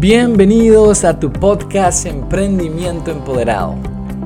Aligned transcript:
Bienvenidos 0.00 1.04
a 1.04 1.20
tu 1.20 1.30
podcast 1.30 2.06
Emprendimiento 2.06 3.10
Empoderado, 3.10 3.74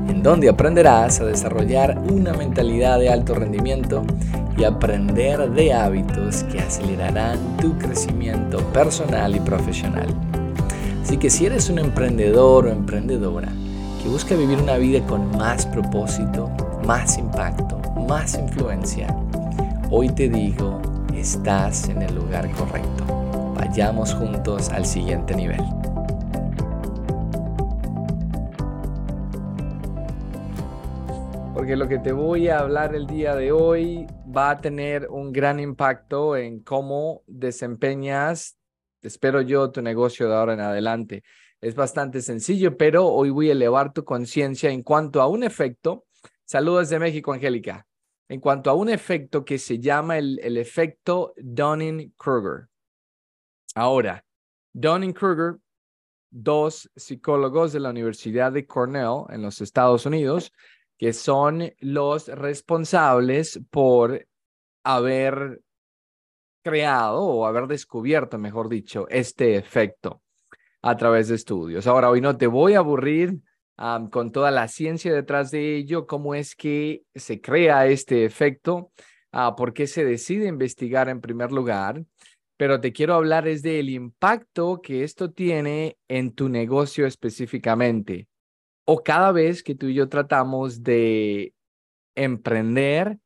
en 0.09 0.23
donde 0.23 0.49
aprenderás 0.49 1.19
a 1.19 1.25
desarrollar 1.25 1.99
una 1.99 2.33
mentalidad 2.33 3.01
de 3.01 3.11
alto 3.11 3.35
rendimiento 3.35 4.05
y 4.57 4.63
aprender 4.63 5.51
de 5.51 5.73
hábitos 5.73 6.45
que 6.45 6.61
acelerarán 6.61 7.57
tu 7.57 7.77
crecimiento 7.77 8.59
personal 8.73 9.35
y 9.35 9.41
profesional. 9.41 10.07
Así 11.03 11.17
que 11.17 11.29
si 11.29 11.47
eres 11.47 11.69
un 11.69 11.81
emprendedor 11.81 12.67
o 12.67 12.71
emprendedora 12.71 13.49
que 14.01 14.09
busca 14.09 14.37
vivir 14.37 14.59
una 14.59 14.77
vida 14.77 15.05
con 15.05 15.37
más 15.37 15.67
propósito, 15.67 16.53
más 16.87 17.19
impacto, 17.19 17.81
más 18.07 18.39
influencia, 18.39 19.09
hoy 19.91 20.09
te 20.09 20.29
digo, 20.29 20.81
estás 21.13 21.89
en 21.89 22.03
el 22.03 22.15
lugar 22.15 22.49
correcto. 22.53 23.14
Vayamos 23.67 24.13
juntos 24.13 24.69
al 24.69 24.85
siguiente 24.85 25.35
nivel. 25.35 25.63
Porque 31.55 31.75
lo 31.75 31.89
que 31.89 31.99
te 31.99 32.13
voy 32.13 32.49
a 32.49 32.59
hablar 32.59 32.95
el 32.95 33.07
día 33.07 33.35
de 33.35 33.53
hoy 33.53 34.07
va 34.25 34.51
a 34.51 34.61
tener 34.61 35.09
un 35.09 35.33
gran 35.33 35.61
impacto 35.61 36.37
en 36.37 36.61
cómo 36.61 37.23
desempeñas, 37.27 38.59
espero 39.01 39.41
yo, 39.41 39.71
tu 39.71 39.81
negocio 39.81 40.29
de 40.29 40.35
ahora 40.35 40.53
en 40.53 40.61
adelante. 40.61 41.23
Es 41.63 41.75
bastante 41.75 42.21
sencillo, 42.21 42.77
pero 42.77 43.07
hoy 43.07 43.31
voy 43.31 43.49
a 43.49 43.53
elevar 43.53 43.95
tu 43.95 44.05
conciencia 44.05 44.69
en 44.69 44.83
cuanto 44.83 45.23
a 45.23 45.27
un 45.27 45.43
efecto. 45.43 46.05
Saludos 46.45 46.91
de 46.91 46.99
México, 46.99 47.33
Angélica. 47.33 47.87
En 48.29 48.41
cuanto 48.41 48.69
a 48.69 48.75
un 48.75 48.91
efecto 48.91 49.43
que 49.43 49.57
se 49.57 49.79
llama 49.79 50.19
el, 50.19 50.39
el 50.43 50.59
efecto 50.59 51.33
Dunning-Kruger. 51.39 52.69
Ahora, 53.75 54.25
Dunning-Kruger, 54.73 55.57
dos 56.31 56.89
psicólogos 56.95 57.73
de 57.73 57.81
la 57.81 57.91
Universidad 57.91 58.53
de 58.53 58.67
Cornell 58.67 59.25
en 59.31 59.43
los 59.43 59.61
Estados 59.61 60.07
Unidos, 60.07 60.53
que 60.97 61.13
son 61.13 61.73
los 61.81 62.29
responsables 62.29 63.61
por 63.71 64.27
haber 64.85 65.61
creado 66.63 67.21
o 67.21 67.47
haber 67.47 67.67
descubierto, 67.67 68.39
mejor 68.39 68.69
dicho, 68.69 69.09
este 69.09 69.57
efecto 69.57 70.23
a 70.83 70.97
través 70.97 71.29
de 71.29 71.35
estudios. 71.35 71.87
Ahora, 71.87 72.11
hoy 72.11 72.21
no 72.21 72.37
te 72.37 72.47
voy 72.47 72.75
a 72.75 72.79
aburrir 72.79 73.41
con 74.13 74.31
toda 74.31 74.53
la 74.53 74.69
ciencia 74.69 75.13
detrás 75.13 75.51
de 75.51 75.77
ello, 75.77 76.07
cómo 76.07 76.37
es 76.37 76.55
que 76.55 77.03
se 77.15 77.41
crea 77.41 77.87
este 77.87 78.25
efecto, 78.25 78.93
uh, 79.33 79.57
por 79.57 79.75
qué 79.75 79.89
se 79.89 80.05
decide 80.05 80.47
investigar 80.47 81.09
en 81.09 81.21
primer 81.21 81.51
lugar 81.51 82.05
pero 82.57 82.81
te 82.81 82.93
quiero 82.93 83.15
hablar 83.15 83.49
es 83.49 83.63
del 83.63 83.91
impacto 83.91 84.81
que 84.81 85.03
esto 85.05 85.33
tiene 85.33 85.99
en 86.09 86.33
tu 86.33 86.49
negocio 86.49 87.07
específicamente. 87.07 88.29
O 88.85 89.03
cada 89.03 89.33
vez 89.33 89.63
que 89.63 89.75
tú 89.75 89.87
y 89.87 89.95
yo 89.95 90.09
tratamos 90.09 90.83
de 90.83 91.55
emprender 92.15 93.19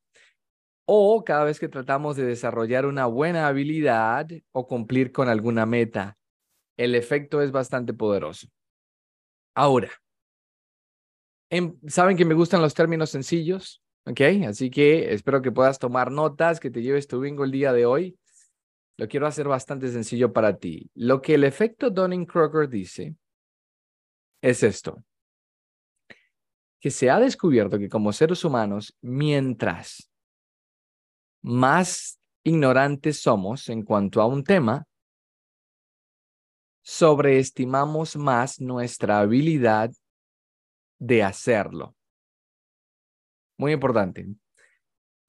o 0.87 1.23
cada 1.25 1.45
vez 1.45 1.61
que 1.61 1.69
tratamos 1.69 2.17
de 2.17 2.25
desarrollar 2.25 2.87
una 2.87 3.05
buena 3.05 3.47
habilidad 3.47 4.27
o 4.53 4.67
cumplir 4.67 5.13
con 5.13 5.29
alguna 5.29 5.67
meta. 5.67 6.17
El 6.79 6.95
efecto 6.95 7.43
es 7.43 7.51
bastante 7.51 7.93
poderoso. 7.93 8.49
Ahora, 9.55 9.91
em, 11.51 11.77
saben 11.87 12.17
que 12.17 12.25
me 12.25 12.35
gustan 12.35 12.63
los 12.63 12.73
términos 12.73 13.11
sencillos, 13.11 13.83
¿ok? 14.07 14.21
Así 14.47 14.71
que 14.71 15.13
espero 15.13 15.43
que 15.43 15.53
puedas 15.53 15.79
tomar 15.79 16.11
notas, 16.11 16.61
que 16.61 16.71
te 16.71 16.81
lleves 16.81 17.07
tu 17.07 17.21
bingo 17.21 17.45
el 17.45 17.51
día 17.51 17.73
de 17.75 17.85
hoy. 17.85 18.19
Lo 18.99 19.07
quiero 19.07 19.29
hacer 19.29 19.47
bastante 19.47 19.89
sencillo 19.89 20.33
para 20.33 20.57
ti. 20.57 20.91
Lo 20.95 21.23
que 21.23 21.35
el 21.35 21.45
efecto 21.45 21.89
Dunning-Kruger 21.89 22.69
dice 22.69 23.15
es 24.43 24.63
esto, 24.65 25.05
que 26.81 26.91
se 26.91 27.09
ha 27.09 27.21
descubierto 27.21 27.79
que 27.79 27.89
como 27.89 28.13
seres 28.13 28.45
humanos, 28.45 28.97
mientras 29.01 30.11
más 31.43 32.21
ignorantes 32.43 33.21
somos 33.21 33.69
en 33.69 33.85
cuanto 33.85 34.21
a 34.21 34.27
un 34.27 34.43
tema, 34.43 34.85
sobreestimamos 36.83 38.17
más 38.17 38.61
nuestra 38.61 39.21
habilidad 39.21 39.91
de 40.99 41.23
hacerlo. 41.23 41.95
Muy 43.57 43.73
importante. 43.73 44.27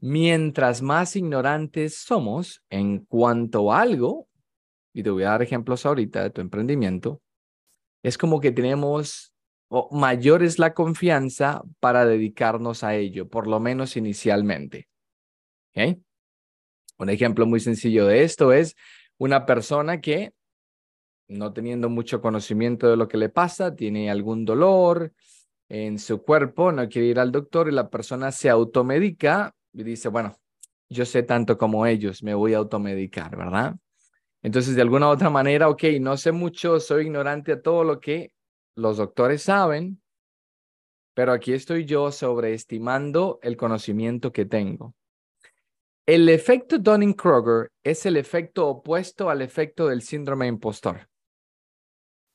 Mientras 0.02 0.82
más 0.82 1.16
ignorantes 1.16 1.98
somos 1.98 2.64
en 2.70 3.00
cuanto 3.06 3.72
a 3.72 3.82
algo, 3.82 4.30
y 4.94 5.04
te 5.04 5.10
voy 5.10 5.24
a 5.24 5.30
dar 5.30 5.42
ejemplos 5.42 5.86
ahorita 5.86 6.24
de 6.24 6.30
tu 6.30 6.42
emprendimiento, 6.42 7.22
es 8.02 8.18
como 8.18 8.40
que 8.40 8.52
tenemos 8.52 9.34
o 9.70 9.96
mayor 9.96 10.42
es 10.42 10.58
la 10.58 10.74
confianza 10.74 11.62
para 11.80 12.06
dedicarnos 12.06 12.84
a 12.84 12.96
ello, 12.96 13.30
por 13.30 13.46
lo 13.46 13.60
menos 13.60 13.98
inicialmente. 13.98 14.88
Un 16.98 17.10
ejemplo 17.10 17.46
muy 17.46 17.60
sencillo 17.60 18.06
de 18.08 18.24
esto 18.24 18.52
es 18.52 18.76
una 19.18 19.46
persona 19.46 20.02
que, 20.02 20.34
no 21.28 21.54
teniendo 21.54 21.90
mucho 21.90 22.20
conocimiento 22.20 22.90
de 22.90 22.98
lo 22.98 23.08
que 23.08 23.18
le 23.18 23.30
pasa, 23.30 23.76
tiene 23.76 24.10
algún 24.10 24.44
dolor 24.44 25.14
en 25.70 26.00
su 26.00 26.24
cuerpo, 26.24 26.72
no 26.72 26.90
quiere 26.90 27.10
ir 27.10 27.20
al 27.20 27.31
doctor 27.31 27.68
y 27.68 27.72
la 27.72 27.90
persona 27.90 28.31
se 28.31 28.50
automedica 28.50 29.56
y 29.74 29.84
dice, 29.84 30.09
bueno, 30.09 30.35
yo 30.90 31.06
sé 31.06 31.24
tanto 31.24 31.57
como 31.57 31.85
ellos, 31.85 32.24
me 32.24 32.34
voy 32.34 32.53
a 32.53 32.57
automedicar, 32.57 33.35
¿verdad? 33.35 33.75
Entonces, 34.41 34.75
de 34.75 34.81
alguna 34.81 35.07
u 35.07 35.12
otra 35.12 35.30
manera, 35.30 35.69
ok, 35.69 35.84
no 36.00 36.16
sé 36.18 36.31
mucho, 36.31 36.80
soy 36.80 37.06
ignorante 37.06 37.53
a 37.53 37.62
todo 37.62 37.84
lo 37.84 38.00
que 38.00 38.31
los 38.75 38.97
doctores 38.97 39.44
saben, 39.44 40.02
pero 41.13 41.34
aquí 41.34 41.52
estoy 41.52 41.84
yo 41.85 42.12
sobreestimando 42.12 43.40
el 43.41 43.57
conocimiento 43.57 44.31
que 44.31 44.46
tengo. 44.46 44.96
El 46.06 46.30
efecto 46.30 46.80
Dunning-Kruger 46.80 47.72
es 47.84 48.06
el 48.06 48.16
efecto 48.16 48.68
opuesto 48.68 49.30
al 49.30 49.41
efecto 49.41 49.88
del 49.88 50.01
síndrome 50.01 50.47
impostor. 50.47 51.09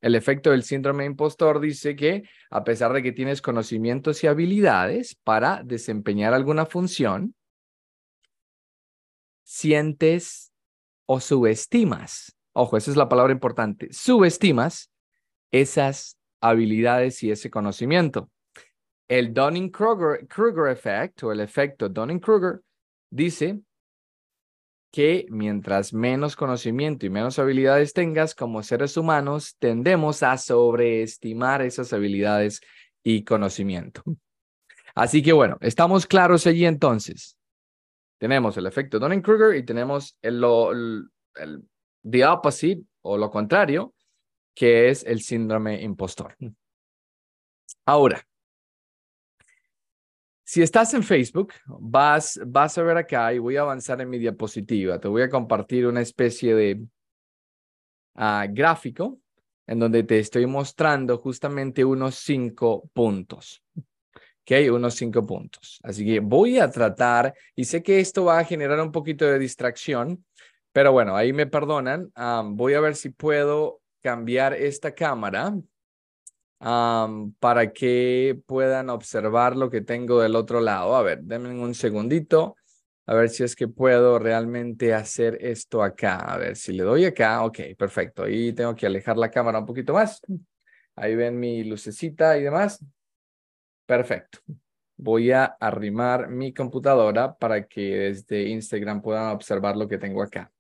El 0.05 0.17
efecto 0.17 0.51
del 0.51 0.65
síndrome 0.65 1.07
impostor 1.07 1.61
dice 1.61 1.97
que 1.97 2.29
a 2.51 2.63
pesar 2.63 2.93
de 2.93 3.03
que 3.03 3.13
tienes 3.13 3.41
conocimientos 3.41 4.23
y 4.23 4.27
habilidades 4.27 5.15
para 5.15 5.63
desempeñar 5.65 6.35
alguna 6.35 6.67
función, 6.67 7.35
sientes 9.45 10.53
o 11.07 11.21
subestimas, 11.21 12.37
ojo, 12.53 12.77
esa 12.77 12.91
es 12.91 12.99
la 12.99 13.09
palabra 13.09 13.33
importante, 13.33 13.89
subestimas 13.95 14.93
esas 15.51 16.19
habilidades 16.43 17.23
y 17.23 17.31
ese 17.31 17.49
conocimiento. 17.49 18.31
El 19.09 19.33
Dunning-Kruger 19.33 20.71
effect 20.71 21.23
o 21.23 21.33
el 21.33 21.41
efecto 21.41 21.89
Dunning-Kruger 21.89 22.61
dice 23.09 23.59
que 24.95 25.27
mientras 25.29 25.93
menos 25.93 26.37
conocimiento 26.37 27.05
y 27.05 27.11
menos 27.11 27.41
habilidades 27.41 27.93
tengas 27.95 28.33
como 28.33 28.63
seres 28.63 28.97
humanos, 28.97 29.57
tendemos 29.59 30.23
a 30.23 30.39
sobreestimar 30.39 31.63
esas 31.63 31.93
habilidades 31.93 32.61
y 33.03 33.25
conocimiento. 33.25 34.05
Así 34.95 35.21
que 35.21 35.33
bueno, 35.33 35.59
estamos 35.63 36.07
claros 36.07 36.47
allí 36.47 36.65
entonces. 36.65 37.37
Tenemos 38.21 38.57
el 38.57 38.69
efecto 38.69 39.01
Dunning-Kruger 39.01 39.57
y 39.57 39.65
tenemos 39.65 40.17
el, 40.23 40.41
el, 41.35 41.65
the 42.09 42.25
opposite 42.25 42.85
o 43.03 43.19
lo 43.19 43.33
contrario, 43.33 43.95
que 44.55 44.91
es 44.91 45.03
el 45.03 45.23
síndrome 45.23 45.83
impostor. 45.83 46.37
Ahora, 47.85 48.25
si 50.45 50.63
estás 50.63 50.93
en 50.93 51.03
Facebook, 51.03 51.55
vas, 51.67 52.39
vas 52.47 52.77
a 52.77 52.83
ver 52.83 52.99
acá 52.99 53.33
y 53.33 53.39
voy 53.39 53.57
a 53.57 53.63
avanzar 53.63 54.01
en 54.01 54.11
mi 54.11 54.19
diapositiva. 54.19 55.01
Te 55.01 55.09
voy 55.09 55.23
a 55.23 55.31
compartir 55.31 55.87
una 55.87 56.03
especie 56.03 56.55
de 56.55 56.87
ah, 58.15 58.47
gráfico 58.51 59.21
en 59.67 59.79
donde 59.79 60.03
te 60.03 60.19
estoy 60.19 60.47
mostrando 60.47 61.17
justamente 61.17 61.85
unos 61.85 62.17
cinco 62.17 62.91
puntos. 62.93 63.63
Ok, 63.77 64.71
unos 64.71 64.95
cinco 64.95 65.25
puntos. 65.25 65.81
Así 65.83 66.05
que 66.05 66.21
voy 66.21 66.59
a 66.59 66.71
tratar, 66.71 67.35
y 67.57 67.65
sé 67.65 67.83
que 67.83 67.99
esto 67.99 68.27
va 68.27 68.39
a 68.39 68.45
generar 68.45 68.79
un 68.81 68.93
poquito 68.93 69.25
de 69.25 69.39
distracción, 69.39 70.23
pero 70.71 70.93
bueno, 70.93 71.17
ahí 71.17 71.33
me 71.33 71.47
perdonan. 71.47 72.13
Ah, 72.15 72.43
voy 72.45 72.75
a 72.75 72.81
ver 72.81 72.95
si 72.95 73.09
puedo 73.09 73.81
cambiar 74.03 74.53
esta 74.53 74.95
cámara 74.95 75.55
para 76.65 77.73
que 77.73 78.41
puedan 78.47 78.89
observar 78.89 79.55
lo 79.55 79.69
que 79.69 79.83
tengo 79.83 80.21
del 80.21 80.35
otro 80.35 80.61
lado. 80.61 80.97
A 80.97 81.03
ver, 81.03 81.21
denme 81.23 81.51
un 81.51 81.75
segundito. 81.75 82.57
A 83.07 83.15
ver 83.15 83.29
si 83.29 83.45
es 83.45 83.55
que 83.55 83.69
puedo 83.69 84.19
realmente 84.19 84.95
hacer 84.95 85.37
esto 85.43 85.83
acá. 85.83 86.17
A 86.17 86.39
ver, 86.39 86.57
si 86.57 86.73
le 86.73 86.85
doy 86.85 87.05
acá, 87.05 87.45
ok, 87.45 87.59
perfecto. 87.77 88.23
Ahí 88.25 88.55
tengo 88.55 88.75
que 88.75 88.87
alejar 88.87 89.19
la 89.19 89.31
cámara 89.31 89.59
un 89.59 89.67
poquito 89.67 89.93
más. 89.93 90.23
Ahí 90.97 91.15
ven 91.15 91.39
mi 91.39 91.65
lucecita 91.65 92.39
y 92.39 92.45
demás. 92.45 92.83
Perfecto. 93.85 94.39
Voy 94.97 95.33
a 95.33 95.45
arrimar 95.45 96.29
mi 96.29 96.55
computadora 96.55 97.35
para 97.35 97.67
que 97.67 97.97
desde 97.97 98.49
Instagram 98.49 99.03
puedan 99.03 99.33
observar 99.33 99.77
lo 99.77 99.87
que 99.87 99.99
tengo 99.99 100.23
acá. 100.23 100.51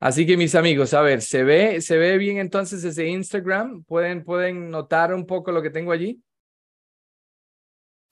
Así 0.00 0.24
que 0.26 0.36
mis 0.36 0.54
amigos, 0.54 0.94
a 0.94 1.00
ver, 1.02 1.22
¿se 1.22 1.42
ve, 1.42 1.80
se 1.80 1.98
ve 1.98 2.18
bien 2.18 2.38
entonces 2.38 2.84
ese 2.84 3.08
Instagram? 3.08 3.82
¿Pueden, 3.82 4.22
¿Pueden 4.22 4.70
notar 4.70 5.12
un 5.12 5.26
poco 5.26 5.50
lo 5.50 5.60
que 5.60 5.70
tengo 5.70 5.90
allí? 5.90 6.22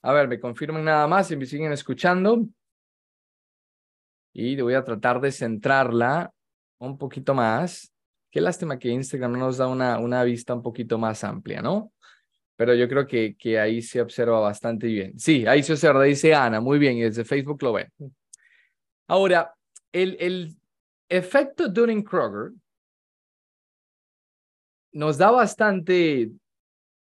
A 0.02 0.12
ver, 0.12 0.26
me 0.26 0.40
confirmen 0.40 0.84
nada 0.84 1.06
más 1.06 1.30
y 1.30 1.36
me 1.36 1.46
siguen 1.46 1.72
escuchando. 1.72 2.44
Y 4.32 4.60
voy 4.60 4.74
a 4.74 4.82
tratar 4.82 5.20
de 5.20 5.30
centrarla 5.30 6.32
un 6.78 6.98
poquito 6.98 7.34
más. 7.34 7.92
Qué 8.30 8.40
lástima 8.40 8.78
que 8.78 8.88
Instagram 8.88 9.32
no 9.32 9.38
nos 9.38 9.58
da 9.58 9.68
una, 9.68 9.98
una 9.98 10.24
vista 10.24 10.54
un 10.54 10.62
poquito 10.62 10.98
más 10.98 11.22
amplia, 11.22 11.62
¿no? 11.62 11.92
Pero 12.56 12.74
yo 12.74 12.88
creo 12.88 13.06
que, 13.06 13.36
que 13.36 13.60
ahí 13.60 13.80
se 13.80 14.00
observa 14.00 14.40
bastante 14.40 14.88
bien. 14.88 15.18
Sí, 15.18 15.46
ahí 15.46 15.62
se 15.62 15.74
observa, 15.74 16.02
dice 16.02 16.34
Ana, 16.34 16.60
muy 16.60 16.78
bien, 16.78 16.96
y 16.96 17.02
desde 17.02 17.24
Facebook 17.24 17.62
lo 17.62 17.74
ven. 17.74 17.92
Ahora, 19.06 19.54
el, 19.92 20.16
el 20.18 20.56
efecto 21.08 21.68
Dunning-Kruger 21.68 22.52
nos 24.92 25.18
da 25.18 25.30
bastante, 25.30 26.22
eh, 26.22 26.30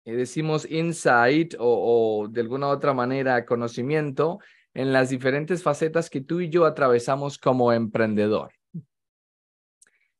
decimos, 0.05 0.69
insight 0.69 1.55
o, 1.59 2.21
o 2.23 2.27
de 2.27 2.41
alguna 2.41 2.69
otra 2.69 2.93
manera 2.93 3.45
conocimiento 3.45 4.39
en 4.73 4.93
las 4.93 5.09
diferentes 5.09 5.61
facetas 5.61 6.09
que 6.09 6.21
tú 6.21 6.39
y 6.39 6.49
yo 6.49 6.65
atravesamos 6.65 7.37
como 7.37 7.73
emprendedor. 7.73 8.53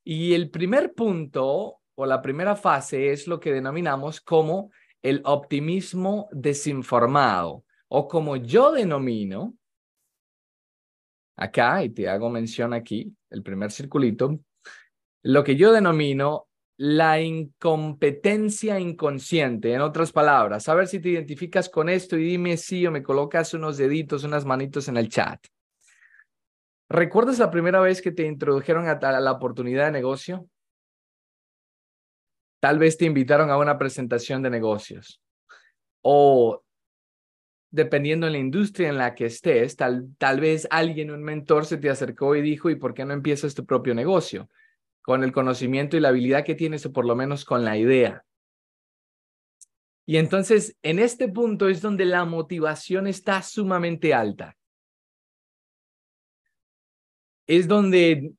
Y 0.04 0.34
el 0.34 0.50
primer 0.50 0.94
punto 0.94 1.80
o 1.95 2.06
la 2.06 2.22
primera 2.22 2.56
fase 2.56 3.12
es 3.12 3.27
lo 3.27 3.39
que 3.39 3.54
denominamos 3.54 4.19
como 4.19 4.72
el 5.01 5.22
optimismo 5.25 6.27
desinformado 6.31 7.63
o 7.88 8.07
como 8.07 8.36
yo 8.36 8.72
denomino, 8.72 9.56
acá, 11.36 11.84
y 11.84 11.89
te 11.89 12.07
hago 12.07 12.30
mención 12.30 12.74
aquí, 12.74 13.13
el 13.31 13.44
primer 13.44 13.72
circulito, 13.72 14.39
lo 15.24 15.44
que 15.44 15.56
yo 15.56 15.72
denomino 15.72 16.48
la 16.78 17.22
incompetencia 17.22 18.80
inconsciente, 18.80 19.74
en 19.74 19.81
otras 19.81 20.12
palabras, 20.12 20.68
a 20.68 20.74
ver 20.74 20.88
si 20.88 21.00
te 21.00 21.10
identificas 21.10 21.69
con 21.69 21.89
esto 21.89 22.18
y 22.18 22.24
dime 22.24 22.57
si 22.57 22.86
o 22.88 22.92
me 22.92 23.04
colocas 23.04 23.54
unos 23.54 23.78
deditos, 23.78 24.24
unas 24.24 24.45
manitos 24.45 24.88
en 24.88 24.98
el 24.98 25.10
chat. 25.10 25.45
¿Recuerdas 26.89 27.39
la 27.39 27.51
primera 27.51 27.80
vez 27.80 28.01
que 28.01 28.12
te 28.12 28.25
introdujeron 28.25 28.88
a 28.88 29.19
la 29.19 29.31
oportunidad 29.31 29.86
de 29.86 29.92
negocio? 29.92 30.50
Tal 32.60 32.80
vez 32.80 32.98
te 32.98 33.06
invitaron 33.06 33.50
a 33.50 33.57
una 33.57 33.77
presentación 33.77 34.42
de 34.42 34.50
negocios 34.50 35.22
o 36.04 36.63
dependiendo 37.71 38.27
en 38.27 38.33
la 38.33 38.39
industria 38.39 38.89
en 38.89 38.97
la 38.97 39.15
que 39.15 39.25
estés, 39.25 39.75
tal, 39.75 40.09
tal 40.18 40.39
vez 40.39 40.68
alguien, 40.69 41.09
un 41.12 41.23
mentor 41.23 41.65
se 41.65 41.77
te 41.77 41.89
acercó 41.89 42.35
y 42.35 42.41
dijo, 42.41 42.69
¿y 42.69 42.75
por 42.75 42.94
qué 42.94 43.06
no 43.06 43.13
empiezas 43.13 43.56
tu 43.56 43.65
propio 43.65 43.95
negocio? 43.95 44.50
Con 45.01 45.23
el 45.23 45.31
conocimiento 45.31 45.97
y 45.97 46.00
la 46.00 46.09
habilidad 46.09 46.45
que 46.45 46.56
tienes 46.56 46.85
o 46.85 46.91
por 46.94 47.06
lo 47.06 47.15
menos 47.15 47.45
con 47.45 47.65
la 47.65 47.77
idea. 47.77 48.23
Y 50.06 50.18
entonces, 50.18 50.75
en 50.83 51.00
este 51.00 51.29
punto 51.29 51.69
es 51.69 51.81
donde 51.81 52.06
la 52.06 52.25
motivación 52.25 53.07
está 53.07 53.41
sumamente 53.41 54.13
alta 54.13 54.57
es 57.57 57.67
donde 57.67 58.33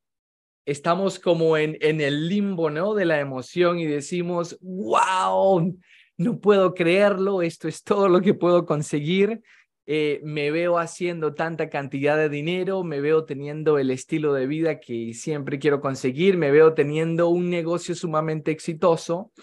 estamos 0.65 1.19
como 1.19 1.55
en, 1.55 1.77
en 1.81 2.01
el 2.01 2.27
limbo, 2.27 2.71
¿no? 2.71 2.95
De 2.95 3.05
la 3.05 3.19
emoción 3.19 3.77
y 3.79 3.85
decimos, 3.85 4.57
wow, 4.61 5.77
no 6.17 6.39
puedo 6.39 6.73
creerlo, 6.73 7.41
esto 7.41 7.67
es 7.67 7.83
todo 7.83 8.09
lo 8.09 8.21
que 8.21 8.33
puedo 8.33 8.65
conseguir. 8.65 9.41
Eh, 9.85 10.21
me 10.23 10.49
veo 10.49 10.77
haciendo 10.77 11.33
tanta 11.33 11.69
cantidad 11.69 12.15
de 12.15 12.29
dinero, 12.29 12.83
me 12.85 13.01
veo 13.01 13.25
teniendo 13.25 13.77
el 13.77 13.91
estilo 13.91 14.33
de 14.33 14.47
vida 14.47 14.79
que 14.79 15.13
siempre 15.13 15.59
quiero 15.59 15.81
conseguir, 15.81 16.37
me 16.37 16.51
veo 16.51 16.73
teniendo 16.73 17.27
un 17.27 17.49
negocio 17.49 17.93
sumamente 17.93 18.51
exitoso 18.51 19.33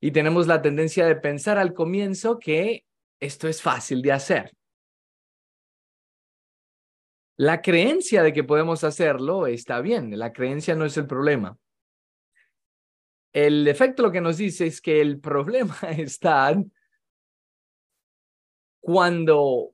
y 0.00 0.12
tenemos 0.12 0.46
la 0.46 0.62
tendencia 0.62 1.04
de 1.04 1.16
pensar 1.16 1.58
al 1.58 1.74
comienzo 1.74 2.38
que 2.38 2.84
esto 3.18 3.48
es 3.48 3.60
fácil 3.60 4.00
de 4.02 4.12
hacer. 4.12 4.52
La 7.36 7.60
creencia 7.60 8.22
de 8.22 8.32
que 8.32 8.44
podemos 8.44 8.84
hacerlo 8.84 9.48
está 9.48 9.80
bien, 9.80 10.16
la 10.16 10.32
creencia 10.32 10.76
no 10.76 10.84
es 10.84 10.96
el 10.96 11.08
problema. 11.08 11.56
El 13.32 13.66
efecto 13.68 14.02
lo 14.02 14.12
que 14.12 14.20
nos 14.20 14.38
dice 14.38 14.66
es 14.66 14.80
que 14.80 15.00
el 15.00 15.20
problema 15.20 15.76
está 15.96 16.56
cuando 18.80 19.72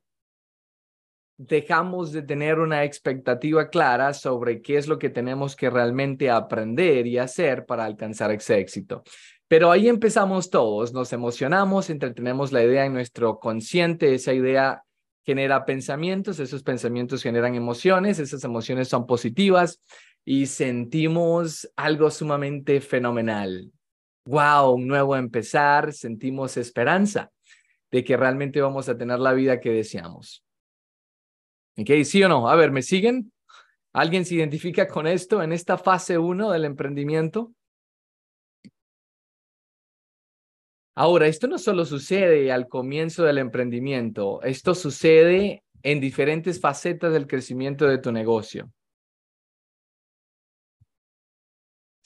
dejamos 1.37 2.12
de 2.12 2.23
tener 2.23 2.59
una 2.59 2.85
expectativa 2.85 3.69
clara 3.69 4.15
sobre 4.15 4.62
qué 4.62 4.77
es 4.77 4.87
lo 4.87 4.99
que 4.99 5.11
tenemos 5.11 5.56
que 5.56 5.69
realmente 5.69 6.31
aprender 6.31 7.06
y 7.06 7.19
hacer 7.19 7.67
para 7.67 7.85
alcanzar 7.85 8.31
ese 8.31 8.59
éxito. 8.59 9.03
Pero 9.49 9.71
ahí 9.71 9.89
empezamos 9.89 10.49
todos, 10.49 10.93
nos 10.93 11.12
emocionamos, 11.12 11.91
entretenemos 11.91 12.53
la 12.53 12.62
idea 12.62 12.87
en 12.87 12.95
nuestro 12.95 13.39
consciente, 13.39 14.15
esa 14.15 14.33
idea 14.33 14.83
genera 15.25 15.65
pensamientos, 15.65 16.39
esos 16.39 16.62
pensamientos 16.62 17.23
generan 17.23 17.55
emociones, 17.55 18.19
esas 18.19 18.45
emociones 18.45 18.89
son 18.89 19.06
positivas 19.06 19.81
y 20.25 20.47
sentimos 20.47 21.71
algo 21.76 22.11
sumamente 22.11 22.81
fenomenal. 22.81 23.71
Wow, 24.26 24.75
un 24.75 24.87
nuevo 24.87 25.17
empezar, 25.17 25.93
sentimos 25.93 26.56
esperanza 26.56 27.31
de 27.91 28.03
que 28.03 28.17
realmente 28.17 28.61
vamos 28.61 28.88
a 28.88 28.97
tener 28.97 29.19
la 29.19 29.32
vida 29.32 29.61
que 29.61 29.71
deseamos. 29.71 30.43
¿Ok? 31.76 31.91
¿Sí 32.05 32.23
o 32.23 32.29
no? 32.29 32.49
A 32.49 32.56
ver, 32.56 32.71
¿me 32.71 32.82
siguen? 32.82 33.32
¿Alguien 33.93 34.25
se 34.25 34.37
identifica 34.37 34.88
con 34.88 35.06
esto 35.06 35.43
en 35.43 35.53
esta 35.53 35.76
fase 35.76 36.19
1 36.19 36.50
del 36.50 36.65
emprendimiento? 36.65 37.53
Ahora, 40.97 41.27
esto 41.27 41.49
no 41.49 41.59
solo 41.59 41.85
sucede 41.85 42.50
al 42.53 42.69
comienzo 42.69 43.25
del 43.25 43.38
emprendimiento, 43.38 44.41
esto 44.43 44.77
sucede 44.77 45.65
en 45.82 46.00
diferentes 46.00 46.61
facetas 46.61 47.12
del 47.12 47.27
crecimiento 47.27 47.87
de 47.87 47.99
tu 47.99 48.12
negocio. 48.12 48.70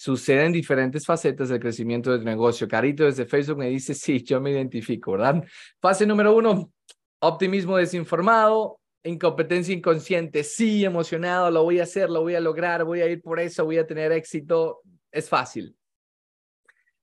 Sucede 0.00 0.45
en 0.45 0.53
diferentes 0.53 1.05
facetas 1.05 1.49
del 1.49 1.59
crecimiento 1.59 2.12
de 2.12 2.21
tu 2.21 2.25
negocio. 2.25 2.69
Carito 2.69 3.05
desde 3.05 3.27
Facebook 3.27 3.59
me 3.59 3.69
dice, 3.69 3.95
sí, 3.95 4.23
yo 4.23 4.41
me 4.41 4.53
identifico, 4.53 5.11
¿verdad? 5.12 5.43
Fase 5.81 6.06
número 6.06 6.37
uno, 6.37 6.73
optimismo 7.19 7.77
desinformado, 7.77 8.79
incompetencia 9.03 9.75
inconsciente, 9.75 10.45
sí, 10.45 10.85
emocionado, 10.85 11.50
lo 11.50 11.65
voy 11.65 11.81
a 11.81 11.83
hacer, 11.83 12.11
lo 12.11 12.21
voy 12.21 12.37
a 12.37 12.40
lograr, 12.40 12.85
voy 12.85 13.00
a 13.00 13.09
ir 13.09 13.21
por 13.21 13.40
eso, 13.40 13.64
voy 13.64 13.78
a 13.78 13.88
tener 13.88 14.12
éxito, 14.12 14.83
es 15.11 15.28
fácil. 15.28 15.76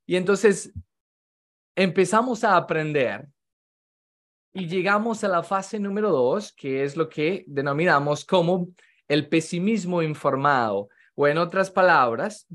Y 0.05 0.15
entonces 0.15 0.71
empezamos 1.75 2.45
a 2.45 2.55
aprender 2.55 3.27
y 4.53 4.67
llegamos 4.67 5.21
a 5.25 5.27
la 5.27 5.43
fase 5.43 5.79
número 5.79 6.11
dos, 6.11 6.53
que 6.53 6.85
es 6.85 6.95
lo 6.95 7.09
que 7.09 7.43
denominamos 7.45 8.23
como 8.23 8.69
el 9.09 9.27
pesimismo 9.27 10.01
informado, 10.01 10.87
o 11.13 11.27
en 11.27 11.37
otras 11.37 11.69
palabras, 11.69 12.47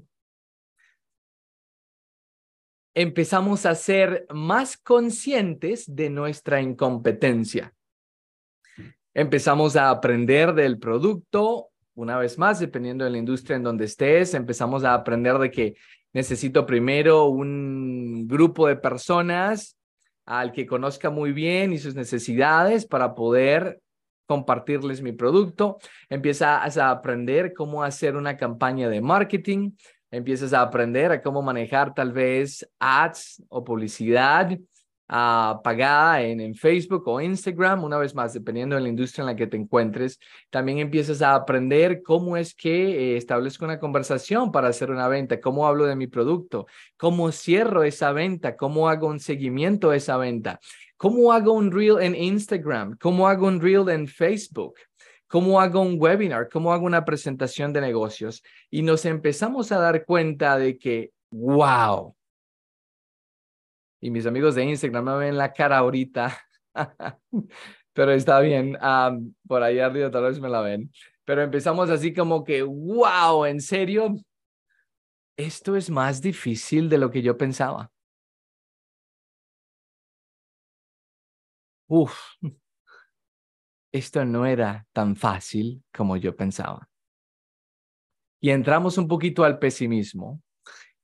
empezamos 2.95 3.67
a 3.67 3.75
ser 3.75 4.27
más 4.31 4.77
conscientes 4.77 5.85
de 5.95 6.11
nuestra 6.11 6.61
incompetencia. 6.61 7.73
Empezamos 9.15 9.77
a 9.77 9.91
aprender 9.91 10.55
del 10.55 10.79
producto, 10.79 11.69
una 11.95 12.17
vez 12.17 12.39
más, 12.39 12.61
dependiendo 12.61 13.05
de 13.05 13.11
la 13.11 13.19
industria 13.19 13.57
en 13.57 13.65
donde 13.65 13.85
estés, 13.85 14.35
empezamos 14.35 14.85
a 14.85 14.95
aprender 14.95 15.39
de 15.39 15.51
que 15.51 15.75
necesito 16.13 16.65
primero 16.65 17.27
un 17.27 18.27
grupo 18.27 18.67
de 18.67 18.77
personas 18.77 19.77
al 20.25 20.53
que 20.53 20.67
conozca 20.67 21.11
muy 21.11 21.33
bien 21.33 21.73
y 21.73 21.79
sus 21.79 21.95
necesidades 21.95 22.87
para 22.87 23.15
poder 23.15 23.81
compartirles 24.27 25.03
mi 25.03 25.13
producto. 25.13 25.79
Empiezas 26.09 26.79
a 26.79 26.91
aprender 26.91 27.53
cómo 27.53 27.83
hacer 27.83 28.15
una 28.15 28.37
campaña 28.37 28.89
de 28.89 29.01
marketing, 29.01 29.73
empiezas 30.11 30.53
a 30.53 30.63
aprender 30.63 31.13
a 31.13 31.23
cómo 31.23 31.43
manejar 31.43 31.95
tal 31.95 32.13
vez 32.13 32.69
ads 32.79 33.43
o 33.49 33.63
publicidad, 33.65 34.51
pagada 35.11 36.23
en, 36.23 36.41
en, 36.41 36.55
Facebook 36.55 37.03
o 37.09 37.21
Instagram, 37.21 37.83
una 37.83 37.99
vez 37.99 38.15
más, 38.15 38.33
dependiendo 38.33 38.77
de 38.77 38.83
la 38.83 38.89
industria 38.89 39.23
en 39.23 39.27
la 39.27 39.35
que 39.35 39.49
te 39.49 39.57
encuentres, 39.57 40.21
también 40.51 40.79
empiezas 40.79 41.21
a 41.21 41.35
aprender 41.35 42.03
cómo 42.03 42.37
es 42.37 42.55
que 42.55 42.71
eh, 42.71 43.17
establezco 43.17 43.65
una 43.65 43.81
conversación 43.81 44.53
para 44.53 44.69
hacer 44.69 44.91
una 44.91 45.09
venta, 45.09 45.41
cómo 45.41 45.67
hablo 45.67 45.87
de 45.87 45.97
mi 45.97 46.07
producto, 46.07 46.67
cómo 46.97 47.33
cierro 47.33 47.83
esa 47.83 48.13
venta, 48.13 48.57
cómo 48.57 48.89
hago 48.89 49.09
un 49.09 49.19
seguimiento 49.19 49.91
a 49.91 49.97
esa 49.97 50.17
venta, 50.17 50.61
cómo 50.97 51.33
hago 51.33 51.55
un 51.55 51.73
reel 51.73 52.01
en 52.01 52.15
Instagram, 52.15 52.97
cómo 53.01 53.27
hago 53.27 53.49
un 53.49 53.61
reel 53.61 53.89
en 53.89 54.07
Facebook. 54.07 54.75
¿Cómo 55.31 55.61
hago 55.61 55.81
un 55.81 55.97
webinar? 55.99 56.49
¿Cómo 56.49 56.73
hago 56.73 56.85
una 56.85 57.05
presentación 57.05 57.73
de 57.73 57.81
negocios? 57.81 58.43
Y 58.69 58.83
nos 58.83 59.05
empezamos 59.05 59.71
a 59.71 59.79
dar 59.79 60.05
cuenta 60.05 60.59
de 60.59 60.77
que, 60.77 61.13
wow, 61.31 62.17
y 64.01 64.11
mis 64.11 64.27
amigos 64.27 64.55
de 64.57 64.65
Instagram 64.65 65.05
me 65.05 65.17
ven 65.17 65.37
la 65.37 65.53
cara 65.53 65.79
ahorita, 65.79 66.37
pero 67.93 68.13
está 68.13 68.41
bien, 68.41 68.77
por 69.47 69.63
ahí 69.63 69.79
arriba 69.79 70.11
tal 70.11 70.25
vez 70.25 70.41
me 70.41 70.49
la 70.49 70.63
ven. 70.63 70.91
Pero 71.25 71.43
empezamos 71.43 71.91
así 71.91 72.13
como 72.13 72.43
que, 72.43 72.63
wow, 72.63 73.45
¿en 73.45 73.61
serio? 73.61 74.17
esto 75.47 75.77
es 75.77 75.91
más 75.91 76.21
difícil 76.21 76.89
de 76.89 76.99
lo 76.99 77.11
que 77.11 77.23
yo 77.23 77.37
pensaba. 77.37 77.91
Uf, 81.89 82.15
esto 83.93 84.25
no 84.25 84.47
era 84.47 84.87
tan 84.93 85.17
fácil 85.17 85.83
como 85.93 86.17
yo 86.17 86.37
pensaba. 86.37 86.89
Y 88.41 88.51
entramos 88.51 88.97
un 88.99 89.07
poquito 89.07 89.45
al 89.45 89.59
pesimismo. 89.59 90.41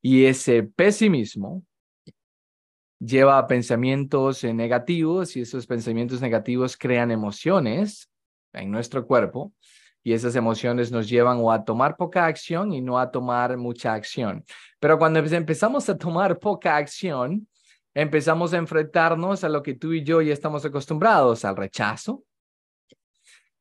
Y 0.00 0.24
ese 0.24 0.62
pesimismo 0.62 1.64
lleva 2.98 3.38
a 3.38 3.46
pensamientos 3.46 4.44
negativos 4.44 5.36
y 5.36 5.42
esos 5.42 5.66
pensamientos 5.66 6.20
negativos 6.20 6.76
crean 6.76 7.10
emociones 7.10 8.10
en 8.52 8.70
nuestro 8.70 9.06
cuerpo 9.06 9.52
y 10.02 10.12
esas 10.12 10.36
emociones 10.36 10.92
nos 10.92 11.08
llevan 11.08 11.38
o 11.40 11.50
a 11.50 11.64
tomar 11.64 11.96
poca 11.96 12.26
acción 12.26 12.72
y 12.72 12.80
no 12.80 12.98
a 12.98 13.10
tomar 13.10 13.56
mucha 13.56 13.92
acción. 13.92 14.44
Pero 14.78 14.98
cuando 14.98 15.18
empezamos 15.18 15.88
a 15.88 15.98
tomar 15.98 16.38
poca 16.38 16.76
acción, 16.76 17.48
empezamos 17.92 18.54
a 18.54 18.58
enfrentarnos 18.58 19.42
a 19.42 19.48
lo 19.48 19.62
que 19.62 19.74
tú 19.74 19.92
y 19.92 20.04
yo 20.04 20.22
ya 20.22 20.32
estamos 20.32 20.64
acostumbrados, 20.64 21.44
al 21.44 21.56
rechazo. 21.56 22.22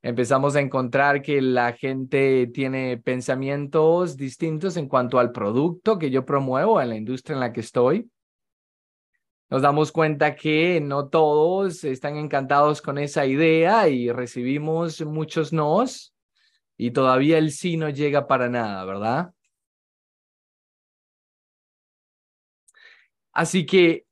Empezamos 0.05 0.55
a 0.55 0.61
encontrar 0.61 1.23
que 1.23 1.41
la 1.41 1.73
gente 1.73 2.45
tiene 2.53 2.97
pensamientos 2.97 4.15
distintos 4.15 4.77
en 4.77 4.87
cuanto 4.87 5.17
al 5.17 5.31
producto 5.31 5.97
que 5.97 6.11
yo 6.11 6.23
promuevo 6.23 6.79
en 6.79 6.89
la 6.89 6.95
industria 6.95 7.33
en 7.33 7.39
la 7.39 7.51
que 7.51 7.61
estoy. 7.61 8.11
Nos 9.49 9.63
damos 9.63 9.91
cuenta 9.91 10.35
que 10.35 10.79
no 10.79 11.07
todos 11.07 11.83
están 11.83 12.17
encantados 12.17 12.83
con 12.83 12.99
esa 12.99 13.25
idea 13.25 13.89
y 13.89 14.11
recibimos 14.11 15.03
muchos 15.03 15.51
nos 15.51 16.13
y 16.77 16.91
todavía 16.91 17.39
el 17.39 17.49
sí 17.49 17.75
no 17.75 17.89
llega 17.89 18.27
para 18.27 18.47
nada, 18.47 18.85
¿verdad? 18.85 19.33
Así 23.31 23.65
que 23.65 24.05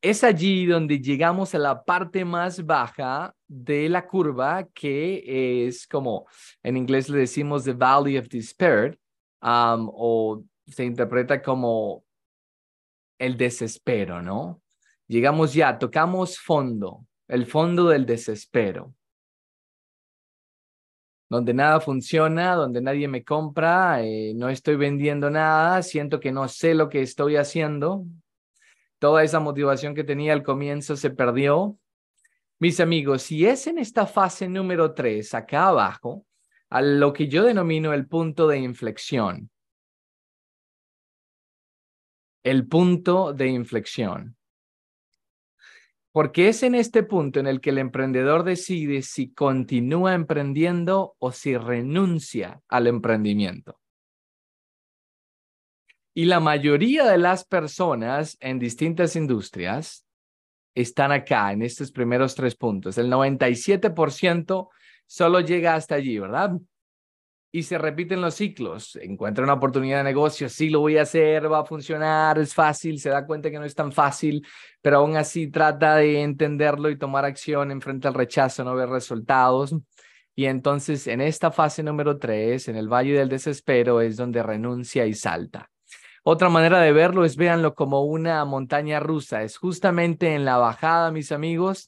es 0.00 0.22
allí 0.24 0.66
donde 0.66 1.00
llegamos 1.00 1.54
a 1.54 1.58
la 1.58 1.84
parte 1.84 2.24
más 2.24 2.64
baja 2.64 3.34
de 3.48 3.88
la 3.88 4.06
curva, 4.06 4.66
que 4.74 5.66
es 5.66 5.86
como 5.86 6.26
en 6.62 6.76
inglés 6.76 7.08
le 7.08 7.18
decimos 7.18 7.64
the 7.64 7.72
valley 7.72 8.18
of 8.18 8.28
despair, 8.28 8.98
um, 9.42 9.90
o 9.92 10.44
se 10.66 10.84
interpreta 10.84 11.42
como 11.42 12.04
el 13.18 13.36
desespero, 13.36 14.22
¿no? 14.22 14.60
Llegamos 15.08 15.54
ya, 15.54 15.78
tocamos 15.78 16.38
fondo, 16.38 17.06
el 17.28 17.46
fondo 17.46 17.88
del 17.88 18.04
desespero 18.06 18.94
donde 21.28 21.54
nada 21.54 21.80
funciona, 21.80 22.54
donde 22.54 22.80
nadie 22.80 23.08
me 23.08 23.24
compra, 23.24 24.02
eh, 24.02 24.32
no 24.34 24.48
estoy 24.48 24.76
vendiendo 24.76 25.30
nada, 25.30 25.82
siento 25.82 26.20
que 26.20 26.32
no 26.32 26.48
sé 26.48 26.74
lo 26.74 26.88
que 26.88 27.02
estoy 27.02 27.36
haciendo. 27.36 28.04
Toda 28.98 29.22
esa 29.22 29.40
motivación 29.40 29.94
que 29.94 30.04
tenía 30.04 30.32
al 30.32 30.42
comienzo 30.42 30.96
se 30.96 31.10
perdió. 31.10 31.78
Mis 32.58 32.80
amigos, 32.80 33.22
si 33.22 33.46
es 33.46 33.66
en 33.66 33.78
esta 33.78 34.06
fase 34.06 34.48
número 34.48 34.94
tres, 34.94 35.34
acá 35.34 35.68
abajo, 35.68 36.24
a 36.70 36.80
lo 36.80 37.12
que 37.12 37.28
yo 37.28 37.44
denomino 37.44 37.92
el 37.92 38.06
punto 38.06 38.48
de 38.48 38.58
inflexión. 38.58 39.50
El 42.42 42.66
punto 42.66 43.32
de 43.32 43.48
inflexión. 43.48 44.36
Porque 46.12 46.48
es 46.48 46.62
en 46.62 46.74
este 46.74 47.02
punto 47.02 47.40
en 47.40 47.46
el 47.46 47.60
que 47.60 47.70
el 47.70 47.78
emprendedor 47.78 48.42
decide 48.42 49.02
si 49.02 49.34
continúa 49.34 50.14
emprendiendo 50.14 51.14
o 51.18 51.30
si 51.32 51.58
renuncia 51.58 52.62
al 52.68 52.86
emprendimiento. 52.86 53.78
Y 56.16 56.24
la 56.24 56.40
mayoría 56.40 57.04
de 57.04 57.18
las 57.18 57.44
personas 57.44 58.38
en 58.40 58.58
distintas 58.58 59.16
industrias 59.16 60.06
están 60.74 61.12
acá, 61.12 61.52
en 61.52 61.60
estos 61.60 61.92
primeros 61.92 62.34
tres 62.34 62.54
puntos. 62.54 62.96
El 62.96 63.10
97% 63.10 64.68
solo 65.06 65.40
llega 65.40 65.74
hasta 65.74 65.96
allí, 65.96 66.18
¿verdad? 66.18 66.52
y 67.52 67.64
se 67.64 67.76
repiten 67.76 68.22
los 68.22 68.34
ciclos. 68.34 68.96
Encuentra 68.96 69.44
una 69.44 69.52
oportunidad 69.52 69.98
de 69.98 70.04
negocio, 70.04 70.48
sí 70.48 70.70
lo 70.70 70.80
voy 70.80 70.96
a 70.96 71.02
hacer, 71.02 71.52
va 71.52 71.60
a 71.60 71.64
funcionar, 71.66 72.38
es 72.38 72.54
fácil, 72.54 72.98
se 72.98 73.10
da 73.10 73.26
cuenta 73.26 73.50
que 73.50 73.58
no 73.58 73.66
es 73.66 73.74
tan 73.74 73.92
fácil, 73.92 74.46
pero 74.80 74.98
aún 74.98 75.16
así 75.16 75.50
trata 75.50 75.96
de 75.96 76.22
entenderlo 76.22 76.88
y 76.88 76.98
tomar 76.98 77.26
acción 77.26 77.70
en 77.70 77.82
frente 77.82 78.08
al 78.08 78.14
rechazo, 78.14 78.64
no 78.64 78.74
ver 78.74 78.88
resultados. 78.88 79.74
Y 80.34 80.46
entonces 80.46 81.06
en 81.08 81.20
esta 81.20 81.50
fase 81.50 81.82
número 81.82 82.18
tres, 82.18 82.68
en 82.68 82.76
el 82.76 82.88
Valle 82.88 83.18
del 83.18 83.28
Desespero, 83.28 84.00
es 84.00 84.16
donde 84.16 84.42
renuncia 84.42 85.04
y 85.04 85.12
salta. 85.12 85.70
Otra 86.28 86.48
manera 86.48 86.80
de 86.80 86.92
verlo 86.92 87.24
es 87.24 87.36
véanlo 87.36 87.74
como 87.74 88.02
una 88.02 88.44
montaña 88.44 88.98
rusa. 88.98 89.42
Es 89.42 89.58
justamente 89.58 90.34
en 90.34 90.44
la 90.44 90.56
bajada, 90.56 91.12
mis 91.12 91.30
amigos, 91.30 91.86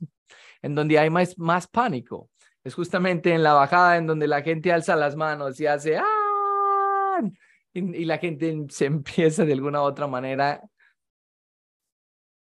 en 0.63 0.75
donde 0.75 0.99
hay 0.99 1.11
más, 1.11 1.37
más 1.39 1.67
pánico 1.67 2.31
es 2.65 2.75
justamente 2.75 3.33
en 3.33 3.43
la 3.43 3.55
bajada 3.55 3.97
en 3.97 4.07
donde 4.07 4.29
la 4.29 4.43
gente 4.43 4.73
alza 4.73 4.97
las 4.97 5.17
manos 5.17 5.59
y 5.61 5.67
hace 5.67 5.97
¡ah! 5.97 7.23
Y, 7.73 8.05
la 8.05 8.19
gente 8.19 8.67
se 8.69 8.87
empieza 8.87 9.45
de 9.45 9.53
alguna 9.53 9.83
u 9.83 9.85
otra 9.85 10.07
manera 10.07 10.63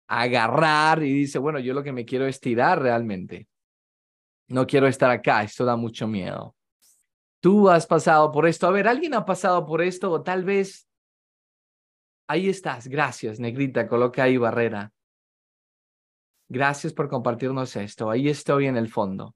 a 0.06 0.22
agarrar 0.22 1.02
y 1.02 1.12
dice, 1.12 1.38
bueno, 1.38 1.58
yo 1.58 1.74
lo 1.74 1.82
que 1.82 1.92
me 1.92 2.04
quiero 2.04 2.26
es 2.26 2.40
tirar 2.40 2.80
realmente. 2.80 3.46
No 4.48 4.66
quiero 4.66 4.86
estar 4.86 5.10
acá, 5.10 5.42
esto 5.42 5.64
da 5.64 5.76
mucho 5.76 6.08
miedo. 6.08 6.56
Tú 7.40 7.68
has 7.68 7.86
pasado 7.86 8.32
por 8.32 8.46
esto. 8.46 8.66
A 8.66 8.70
ver, 8.70 8.88
¿alguien 8.88 9.14
ha 9.14 9.24
pasado 9.24 9.66
por 9.66 9.82
esto? 9.82 10.10
O 10.10 10.22
tal 10.22 10.44
vez 10.44 10.87
ahí 12.28 12.48
estás. 12.48 12.86
Gracias, 12.88 13.40
negrita. 13.40 13.88
Coloca 13.88 14.22
ahí 14.22 14.36
barrera. 14.36 14.92
Gracias 16.48 16.92
por 16.92 17.08
compartirnos 17.08 17.74
esto. 17.76 18.10
Ahí 18.10 18.28
estoy 18.28 18.66
en 18.66 18.76
el 18.76 18.88
fondo. 18.88 19.34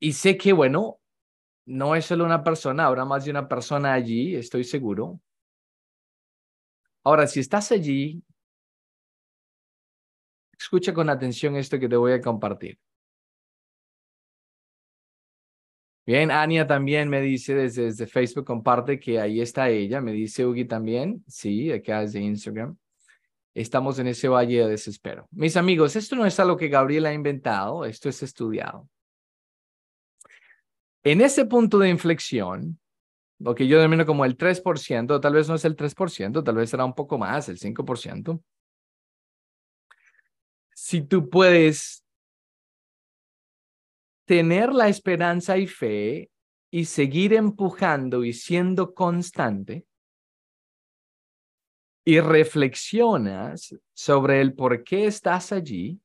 Y 0.00 0.12
sé 0.12 0.36
que, 0.36 0.52
bueno, 0.52 1.00
no 1.66 1.96
es 1.96 2.06
solo 2.06 2.24
una 2.24 2.44
persona, 2.44 2.86
habrá 2.86 3.04
más 3.04 3.24
de 3.24 3.30
una 3.32 3.48
persona 3.48 3.92
allí, 3.94 4.36
estoy 4.36 4.64
seguro. 4.64 5.20
Ahora, 7.04 7.26
si 7.26 7.40
estás 7.40 7.72
allí, 7.72 8.22
escucha 10.58 10.92
con 10.92 11.08
atención 11.08 11.56
esto 11.56 11.78
que 11.78 11.88
te 11.88 11.96
voy 11.96 12.12
a 12.12 12.20
compartir. 12.20 12.78
Bien, 16.06 16.30
Ania 16.30 16.68
también 16.68 17.08
me 17.08 17.20
dice 17.20 17.52
desde, 17.56 17.86
desde, 17.86 18.06
Facebook, 18.06 18.44
comparte 18.44 19.00
que 19.00 19.18
ahí 19.20 19.40
está 19.40 19.68
ella. 19.70 20.00
Me 20.00 20.12
dice 20.12 20.46
Ugi 20.46 20.64
también, 20.64 21.24
sí, 21.26 21.72
acá 21.72 22.02
desde 22.02 22.20
Instagram. 22.20 22.76
Estamos 23.54 23.98
en 23.98 24.06
ese 24.06 24.28
valle 24.28 24.60
de 24.60 24.68
desespero. 24.68 25.26
Mis 25.32 25.56
amigos, 25.56 25.96
esto 25.96 26.14
no 26.14 26.24
es 26.24 26.38
algo 26.38 26.56
que 26.56 26.68
Gabriel 26.68 27.06
ha 27.06 27.12
inventado, 27.12 27.84
esto 27.84 28.08
es 28.08 28.22
estudiado. 28.22 28.88
En 31.02 31.20
ese 31.20 31.44
punto 31.44 31.78
de 31.78 31.88
inflexión, 31.88 32.78
lo 33.40 33.56
que 33.56 33.66
yo 33.66 33.78
denomino 33.78 34.06
como 34.06 34.24
el 34.24 34.36
3%, 34.36 35.20
tal 35.20 35.34
vez 35.34 35.48
no 35.48 35.56
es 35.56 35.64
el 35.64 35.74
3%, 35.74 36.44
tal 36.44 36.54
vez 36.54 36.70
será 36.70 36.84
un 36.84 36.94
poco 36.94 37.18
más, 37.18 37.48
el 37.48 37.58
5%. 37.58 38.40
Si 40.72 41.02
tú 41.02 41.28
puedes 41.28 42.05
tener 44.26 44.72
la 44.72 44.88
esperanza 44.88 45.56
y 45.56 45.66
fe 45.66 46.30
y 46.70 46.84
seguir 46.84 47.32
empujando 47.32 48.24
y 48.24 48.32
siendo 48.32 48.92
constante 48.92 49.86
y 52.04 52.20
reflexionas 52.20 53.74
sobre 53.94 54.40
el 54.40 54.54
por 54.54 54.84
qué 54.84 55.06
estás 55.06 55.52
allí, 55.52 56.00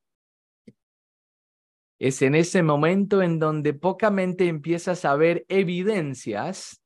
es 2.00 2.22
en 2.24 2.34
ese 2.34 2.64
momento 2.64 3.22
en 3.22 3.38
donde 3.38 3.74
pocamente 3.74 4.48
empiezas 4.48 5.06
a 5.06 5.16
ver 5.16 5.46
evidencias 5.50 6.82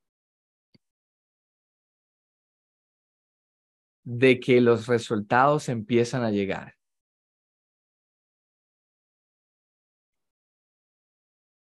de 4.04 4.40
que 4.40 4.60
los 4.60 4.88
resultados 4.88 5.70
empiezan 5.70 6.24
a 6.24 6.32
llegar. 6.32 6.75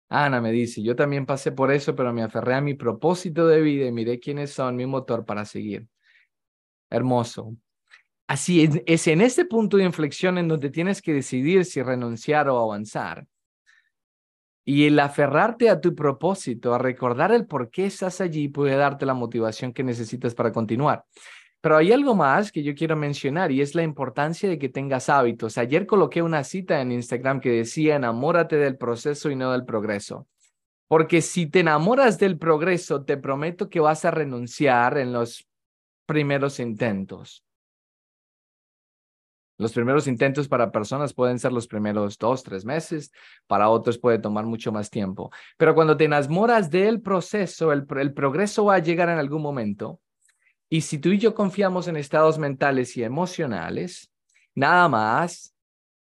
Ana 0.08 0.40
me 0.40 0.50
dice, 0.52 0.82
yo 0.82 0.96
también 0.96 1.26
pasé 1.26 1.52
por 1.52 1.70
eso, 1.70 1.94
pero 1.94 2.12
me 2.12 2.22
aferré 2.22 2.54
a 2.54 2.60
mi 2.60 2.74
propósito 2.74 3.46
de 3.46 3.60
vida 3.60 3.86
y 3.86 3.92
miré 3.92 4.18
quiénes 4.18 4.52
son 4.52 4.76
mi 4.76 4.86
motor 4.86 5.24
para 5.24 5.44
seguir. 5.44 5.86
Hermoso. 6.90 7.56
Así 8.26 8.62
es, 8.62 8.82
es 8.86 9.06
en 9.06 9.20
este 9.20 9.44
punto 9.44 9.76
de 9.76 9.84
inflexión 9.84 10.38
en 10.38 10.48
donde 10.48 10.70
tienes 10.70 11.02
que 11.02 11.12
decidir 11.12 11.64
si 11.64 11.82
renunciar 11.82 12.48
o 12.48 12.58
avanzar. 12.58 13.26
Y 14.64 14.86
el 14.86 14.98
aferrarte 15.00 15.70
a 15.70 15.80
tu 15.80 15.94
propósito, 15.94 16.74
a 16.74 16.78
recordar 16.78 17.32
el 17.32 17.46
por 17.46 17.70
qué 17.70 17.86
estás 17.86 18.20
allí, 18.20 18.48
puede 18.48 18.76
darte 18.76 19.06
la 19.06 19.14
motivación 19.14 19.72
que 19.72 19.82
necesitas 19.82 20.34
para 20.34 20.52
continuar. 20.52 21.04
Pero 21.60 21.76
hay 21.76 21.92
algo 21.92 22.14
más 22.14 22.52
que 22.52 22.62
yo 22.62 22.74
quiero 22.74 22.94
mencionar 22.94 23.50
y 23.50 23.60
es 23.60 23.74
la 23.74 23.82
importancia 23.82 24.48
de 24.48 24.58
que 24.58 24.68
tengas 24.68 25.08
hábitos. 25.08 25.58
Ayer 25.58 25.86
coloqué 25.86 26.22
una 26.22 26.44
cita 26.44 26.80
en 26.80 26.92
Instagram 26.92 27.40
que 27.40 27.50
decía, 27.50 27.96
enamórate 27.96 28.56
del 28.56 28.76
proceso 28.76 29.30
y 29.30 29.36
no 29.36 29.50
del 29.50 29.64
progreso. 29.64 30.28
Porque 30.86 31.20
si 31.20 31.46
te 31.46 31.60
enamoras 31.60 32.18
del 32.18 32.38
progreso, 32.38 33.04
te 33.04 33.16
prometo 33.16 33.68
que 33.68 33.80
vas 33.80 34.04
a 34.04 34.10
renunciar 34.10 34.98
en 34.98 35.12
los 35.12 35.46
primeros 36.06 36.60
intentos. 36.60 37.44
Los 39.58 39.72
primeros 39.72 40.06
intentos 40.06 40.46
para 40.46 40.70
personas 40.70 41.12
pueden 41.12 41.40
ser 41.40 41.52
los 41.52 41.66
primeros 41.66 42.16
dos, 42.16 42.44
tres 42.44 42.64
meses, 42.64 43.10
para 43.48 43.68
otros 43.68 43.98
puede 43.98 44.20
tomar 44.20 44.46
mucho 44.46 44.70
más 44.70 44.88
tiempo. 44.88 45.30
Pero 45.56 45.74
cuando 45.74 45.96
te 45.96 46.04
enamoras 46.04 46.70
del 46.70 47.02
proceso, 47.02 47.72
el, 47.72 47.84
el 47.98 48.14
progreso 48.14 48.66
va 48.66 48.76
a 48.76 48.78
llegar 48.78 49.08
en 49.08 49.18
algún 49.18 49.42
momento. 49.42 50.00
Y 50.68 50.82
si 50.82 50.98
tú 50.98 51.10
y 51.10 51.18
yo 51.18 51.34
confiamos 51.34 51.88
en 51.88 51.96
estados 51.96 52.38
mentales 52.38 52.96
y 52.96 53.02
emocionales, 53.02 54.10
nada 54.54 54.88
más 54.88 55.54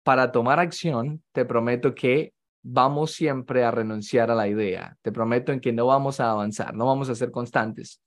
para 0.04 0.32
tomar 0.32 0.60
acción, 0.60 1.24
te 1.32 1.46
prometo 1.46 1.94
que 1.94 2.34
vamos 2.62 3.12
siempre 3.12 3.64
a 3.64 3.72
renunciar 3.72 4.32
a 4.32 4.36
la 4.36 4.48
idea. 4.48 4.98
Te 5.02 5.12
prometo 5.12 5.52
en 5.52 5.60
que 5.60 5.74
no 5.74 5.88
vamos 5.88 6.20
a 6.20 6.32
avanzar, 6.32 6.74
no 6.74 6.86
vamos 6.86 7.10
a 7.10 7.16
ser 7.16 7.32
constantes. 7.32 8.02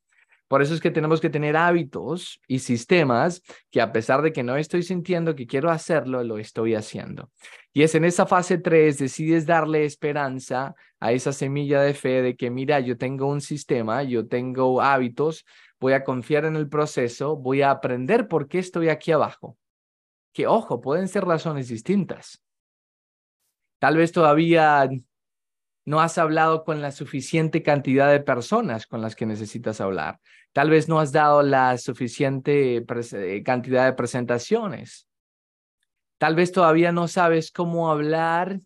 Por 0.48 0.62
eso 0.62 0.74
es 0.74 0.80
que 0.80 0.90
tenemos 0.90 1.20
que 1.20 1.28
tener 1.28 1.56
hábitos 1.56 2.40
y 2.48 2.60
sistemas 2.60 3.42
que 3.70 3.82
a 3.82 3.92
pesar 3.92 4.22
de 4.22 4.32
que 4.32 4.42
no 4.42 4.56
estoy 4.56 4.82
sintiendo 4.82 5.36
que 5.36 5.46
quiero 5.46 5.70
hacerlo, 5.70 6.24
lo 6.24 6.38
estoy 6.38 6.74
haciendo. 6.74 7.30
Y 7.74 7.82
es 7.82 7.94
en 7.94 8.06
esa 8.06 8.26
fase 8.26 8.56
3, 8.56 8.98
decides 8.98 9.44
darle 9.44 9.84
esperanza 9.84 10.74
a 11.00 11.12
esa 11.12 11.32
semilla 11.32 11.82
de 11.82 11.92
fe 11.92 12.22
de 12.22 12.34
que, 12.34 12.50
mira, 12.50 12.80
yo 12.80 12.96
tengo 12.96 13.26
un 13.26 13.42
sistema, 13.42 14.02
yo 14.02 14.26
tengo 14.26 14.80
hábitos, 14.80 15.44
voy 15.80 15.92
a 15.92 16.04
confiar 16.04 16.44
en 16.44 16.56
el 16.56 16.68
proceso, 16.68 17.36
voy 17.36 17.62
a 17.62 17.70
aprender 17.70 18.28
por 18.28 18.48
qué 18.48 18.58
estoy 18.58 18.88
aquí 18.88 19.12
abajo. 19.12 19.56
Que, 20.32 20.46
ojo, 20.46 20.80
pueden 20.80 21.08
ser 21.08 21.24
razones 21.24 21.68
distintas. 21.68 22.42
Tal 23.78 23.96
vez 23.96 24.12
todavía 24.12 24.88
no 25.84 26.00
has 26.00 26.18
hablado 26.18 26.64
con 26.64 26.82
la 26.82 26.92
suficiente 26.92 27.62
cantidad 27.62 28.10
de 28.10 28.20
personas 28.20 28.86
con 28.86 29.00
las 29.00 29.16
que 29.16 29.24
necesitas 29.24 29.80
hablar. 29.80 30.20
Tal 30.52 30.70
vez 30.70 30.88
no 30.88 31.00
has 31.00 31.12
dado 31.12 31.42
la 31.42 31.78
suficiente 31.78 32.76
eh, 32.84 33.42
cantidad 33.42 33.86
de 33.86 33.92
presentaciones. 33.92 35.08
Tal 36.18 36.34
vez 36.34 36.52
todavía 36.52 36.92
no 36.92 37.06
sabes 37.08 37.52
cómo 37.52 37.90
hablar 37.90 38.60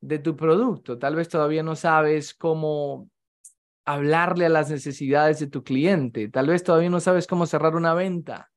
de 0.00 0.18
tu 0.18 0.36
producto. 0.36 0.98
Tal 0.98 1.14
vez 1.14 1.28
todavía 1.28 1.62
no 1.62 1.76
sabes 1.76 2.34
cómo 2.34 3.08
hablarle 3.86 4.46
a 4.46 4.50
las 4.50 4.70
necesidades 4.70 5.38
de 5.40 5.46
tu 5.46 5.64
cliente. 5.64 6.28
Tal 6.28 6.48
vez 6.48 6.62
todavía 6.62 6.90
no 6.90 7.00
sabes 7.00 7.26
cómo 7.26 7.46
cerrar 7.46 7.76
una 7.76 7.94
venta. 7.94 8.50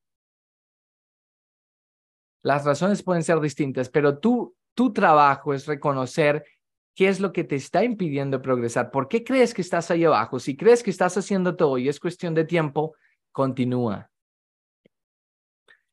Las 2.42 2.64
razones 2.64 3.02
pueden 3.02 3.22
ser 3.22 3.40
distintas, 3.40 3.88
pero 3.88 4.18
tú, 4.18 4.54
tu 4.74 4.92
trabajo 4.92 5.54
es 5.54 5.66
reconocer 5.66 6.44
¿Qué 6.94 7.08
es 7.08 7.20
lo 7.20 7.32
que 7.32 7.44
te 7.44 7.56
está 7.56 7.84
impidiendo 7.84 8.42
progresar? 8.42 8.90
¿Por 8.90 9.08
qué 9.08 9.24
crees 9.24 9.54
que 9.54 9.62
estás 9.62 9.90
ahí 9.90 10.04
abajo? 10.04 10.38
Si 10.38 10.56
crees 10.56 10.82
que 10.82 10.90
estás 10.90 11.16
haciendo 11.16 11.56
todo 11.56 11.78
y 11.78 11.88
es 11.88 12.00
cuestión 12.00 12.34
de 12.34 12.44
tiempo, 12.44 12.94
continúa. 13.32 14.10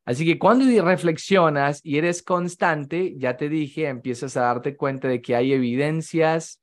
Así 0.05 0.25
que 0.25 0.39
cuando 0.39 0.65
reflexionas 0.83 1.81
y 1.83 1.97
eres 1.97 2.23
constante, 2.23 3.13
ya 3.17 3.37
te 3.37 3.49
dije, 3.49 3.87
empiezas 3.87 4.37
a 4.37 4.41
darte 4.41 4.75
cuenta 4.75 5.07
de 5.07 5.21
que 5.21 5.35
hay 5.35 5.53
evidencias 5.53 6.61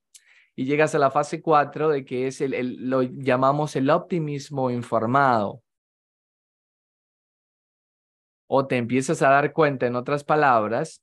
y 0.56 0.64
llegas 0.66 0.94
a 0.94 0.98
la 0.98 1.10
fase 1.10 1.42
4 1.42 1.88
de 1.88 2.04
que 2.04 2.26
es 2.26 2.40
el, 2.40 2.88
lo 2.88 3.02
llamamos 3.02 3.74
el 3.76 3.90
optimismo 3.90 4.70
informado. 4.70 5.62
O 8.46 8.66
te 8.66 8.76
empiezas 8.76 9.22
a 9.22 9.30
dar 9.30 9.52
cuenta, 9.52 9.86
en 9.86 9.96
otras 9.96 10.22
palabras, 10.22 11.02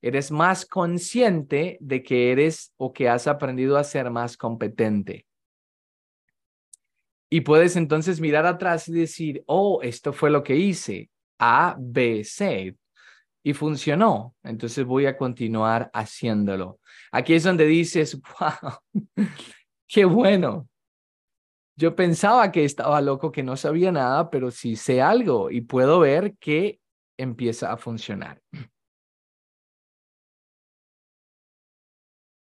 eres 0.00 0.30
más 0.30 0.64
consciente 0.64 1.76
de 1.80 2.02
que 2.02 2.32
eres 2.32 2.72
o 2.76 2.92
que 2.92 3.08
has 3.08 3.26
aprendido 3.26 3.76
a 3.76 3.84
ser 3.84 4.10
más 4.10 4.36
competente. 4.36 5.26
Y 7.28 7.42
puedes 7.42 7.76
entonces 7.76 8.20
mirar 8.20 8.46
atrás 8.46 8.88
y 8.88 8.92
decir, 8.92 9.44
oh, 9.46 9.80
esto 9.82 10.12
fue 10.12 10.30
lo 10.30 10.42
que 10.42 10.56
hice, 10.56 11.10
A, 11.38 11.76
B, 11.78 12.24
C, 12.24 12.76
y 13.42 13.54
funcionó. 13.54 14.34
Entonces 14.42 14.84
voy 14.84 15.06
a 15.06 15.16
continuar 15.16 15.90
haciéndolo. 15.92 16.79
Aquí 17.12 17.34
es 17.34 17.44
donde 17.44 17.66
dices, 17.66 18.20
wow, 18.40 18.78
qué 19.88 20.04
bueno. 20.04 20.68
Yo 21.76 21.96
pensaba 21.96 22.52
que 22.52 22.64
estaba 22.64 23.00
loco, 23.00 23.32
que 23.32 23.42
no 23.42 23.56
sabía 23.56 23.90
nada, 23.90 24.28
pero 24.30 24.50
sí 24.50 24.76
sé 24.76 25.00
algo 25.00 25.50
y 25.50 25.62
puedo 25.62 25.98
ver 26.00 26.36
que 26.38 26.78
empieza 27.16 27.72
a 27.72 27.76
funcionar. 27.76 28.40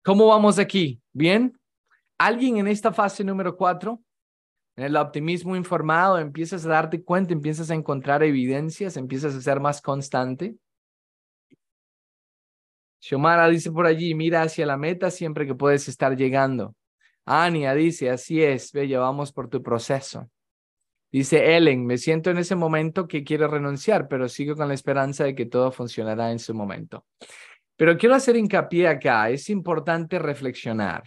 ¿Cómo 0.05 0.29
vamos 0.29 0.61
aquí? 0.61 1.03
¿Bien? 1.12 1.59
¿Alguien 2.19 2.59
en 2.59 2.69
esta 2.69 2.92
fase 2.92 3.25
número 3.25 3.57
cuatro? 3.57 4.01
En 4.77 4.85
el 4.85 4.97
optimismo 4.97 5.57
informado, 5.57 6.19
empiezas 6.19 6.64
a 6.66 6.69
darte 6.69 7.03
cuenta, 7.03 7.33
empiezas 7.33 7.71
a 7.71 7.75
encontrar 7.75 8.23
evidencias, 8.23 8.97
empiezas 8.97 9.35
a 9.35 9.40
ser 9.40 9.59
más 9.59 9.83
constante. 9.83 10.57
Xiomara 13.00 13.48
dice 13.48 13.70
por 13.70 13.87
allí, 13.87 14.14
mira 14.14 14.42
hacia 14.42 14.66
la 14.66 14.76
meta 14.76 15.11
siempre 15.11 15.46
que 15.46 15.54
puedes 15.54 15.88
estar 15.88 16.16
llegando. 16.16 16.74
Ania 17.24 17.74
dice, 17.74 18.11
así 18.11 18.42
es, 18.42 18.72
bella, 18.72 19.00
vamos 19.00 19.32
por 19.32 19.48
tu 19.48 19.62
proceso. 19.62 20.30
Dice 21.11 21.56
Ellen, 21.56 21.87
me 21.87 21.98
siento 21.98 22.30
en 22.30 22.38
ese 22.38 22.56
momento 22.56 23.06
que 23.06 23.24
quiero 23.24 23.48
renunciar, 23.48 24.09
pero 24.09 24.28
sigo 24.28 24.54
con 24.54 24.68
la 24.68 24.74
esperanza 24.74 25.24
de 25.24 25.35
que 25.35 25.46
todo 25.46 25.70
funcionará 25.70 26.30
en 26.30 26.38
su 26.38 26.54
momento. 26.54 27.06
Pero 27.76 27.96
quiero 27.96 28.14
hacer 28.14 28.37
hincapié 28.37 28.88
acá, 28.88 29.30
es 29.30 29.50
importante 29.50 30.18
reflexionar. 30.18 31.04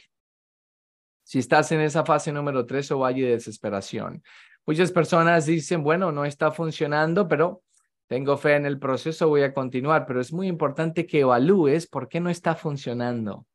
Si 1.23 1.39
estás 1.39 1.71
en 1.71 1.81
esa 1.81 2.03
fase 2.05 2.31
número 2.31 2.65
tres 2.65 2.91
o 2.91 2.99
valle 2.99 3.25
de 3.25 3.31
desesperación, 3.31 4.23
muchas 4.65 4.91
personas 4.91 5.45
dicen, 5.45 5.83
bueno, 5.83 6.11
no 6.11 6.25
está 6.25 6.51
funcionando, 6.51 7.27
pero 7.27 7.61
tengo 8.09 8.37
fe 8.37 8.55
en 8.55 8.65
el 8.65 8.79
proceso, 8.79 9.29
voy 9.29 9.43
a 9.43 9.53
continuar, 9.53 10.07
pero 10.07 10.19
es 10.19 10.33
muy 10.33 10.47
importante 10.47 11.05
que 11.05 11.19
evalúes 11.19 11.85
por 11.85 12.09
qué 12.09 12.19
no 12.19 12.31
está 12.31 12.55
funcionando. 12.55 13.45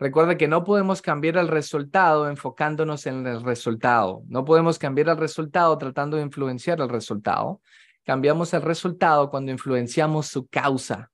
Recuerda 0.00 0.36
que 0.36 0.48
no 0.48 0.64
podemos 0.64 1.00
cambiar 1.00 1.36
el 1.36 1.46
resultado 1.46 2.28
enfocándonos 2.28 3.06
en 3.06 3.24
el 3.24 3.44
resultado. 3.44 4.24
No 4.26 4.44
podemos 4.44 4.80
cambiar 4.80 5.10
el 5.10 5.16
resultado 5.16 5.78
tratando 5.78 6.16
de 6.16 6.24
influenciar 6.24 6.80
el 6.80 6.88
resultado. 6.88 7.60
Cambiamos 8.04 8.52
el 8.52 8.62
resultado 8.62 9.30
cuando 9.30 9.52
influenciamos 9.52 10.26
su 10.26 10.48
causa. 10.48 11.08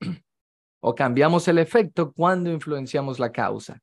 o 0.80 0.96
cambiamos 0.96 1.46
el 1.46 1.58
efecto 1.58 2.12
cuando 2.12 2.50
influenciamos 2.50 3.20
la 3.20 3.30
causa. 3.30 3.80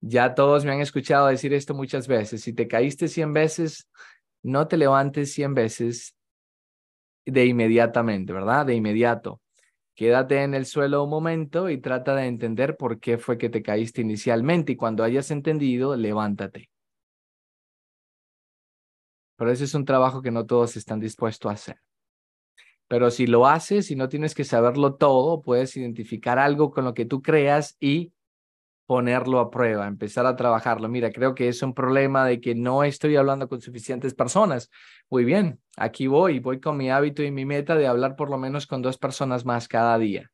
Ya 0.00 0.34
todos 0.34 0.64
me 0.64 0.72
han 0.72 0.80
escuchado 0.80 1.26
decir 1.26 1.52
esto 1.52 1.74
muchas 1.74 2.08
veces. 2.08 2.40
Si 2.40 2.54
te 2.54 2.66
caíste 2.66 3.06
100 3.06 3.34
veces, 3.34 3.86
no 4.42 4.68
te 4.68 4.76
levantes 4.76 5.32
100 5.32 5.54
veces 5.54 6.14
de 7.26 7.46
inmediatamente, 7.46 8.32
¿verdad? 8.32 8.66
De 8.66 8.74
inmediato. 8.74 9.40
Quédate 9.94 10.42
en 10.42 10.54
el 10.54 10.64
suelo 10.64 11.02
un 11.02 11.10
momento 11.10 11.68
y 11.68 11.80
trata 11.80 12.14
de 12.14 12.26
entender 12.26 12.76
por 12.76 13.00
qué 13.00 13.18
fue 13.18 13.36
que 13.36 13.50
te 13.50 13.62
caíste 13.62 14.00
inicialmente 14.00 14.72
y 14.72 14.76
cuando 14.76 15.02
hayas 15.02 15.30
entendido, 15.30 15.96
levántate. 15.96 16.70
Pero 19.36 19.50
ese 19.50 19.64
es 19.64 19.74
un 19.74 19.84
trabajo 19.84 20.22
que 20.22 20.30
no 20.30 20.46
todos 20.46 20.76
están 20.76 21.00
dispuestos 21.00 21.50
a 21.50 21.54
hacer. 21.54 21.80
Pero 22.88 23.10
si 23.10 23.26
lo 23.26 23.46
haces 23.46 23.90
y 23.90 23.96
no 23.96 24.08
tienes 24.08 24.34
que 24.34 24.44
saberlo 24.44 24.94
todo, 24.94 25.42
puedes 25.42 25.76
identificar 25.76 26.38
algo 26.38 26.70
con 26.70 26.84
lo 26.84 26.94
que 26.94 27.04
tú 27.04 27.20
creas 27.20 27.76
y 27.78 28.12
ponerlo 28.88 29.38
a 29.38 29.50
prueba, 29.50 29.86
empezar 29.86 30.24
a 30.24 30.34
trabajarlo. 30.34 30.88
Mira, 30.88 31.12
creo 31.12 31.34
que 31.34 31.48
es 31.48 31.62
un 31.62 31.74
problema 31.74 32.24
de 32.24 32.40
que 32.40 32.54
no 32.54 32.84
estoy 32.84 33.16
hablando 33.16 33.46
con 33.46 33.60
suficientes 33.60 34.14
personas. 34.14 34.70
Muy 35.10 35.24
bien, 35.26 35.60
aquí 35.76 36.06
voy, 36.06 36.38
voy 36.38 36.58
con 36.58 36.78
mi 36.78 36.90
hábito 36.90 37.22
y 37.22 37.30
mi 37.30 37.44
meta 37.44 37.74
de 37.74 37.86
hablar 37.86 38.16
por 38.16 38.30
lo 38.30 38.38
menos 38.38 38.66
con 38.66 38.80
dos 38.80 38.96
personas 38.96 39.44
más 39.44 39.68
cada 39.68 39.98
día. 39.98 40.30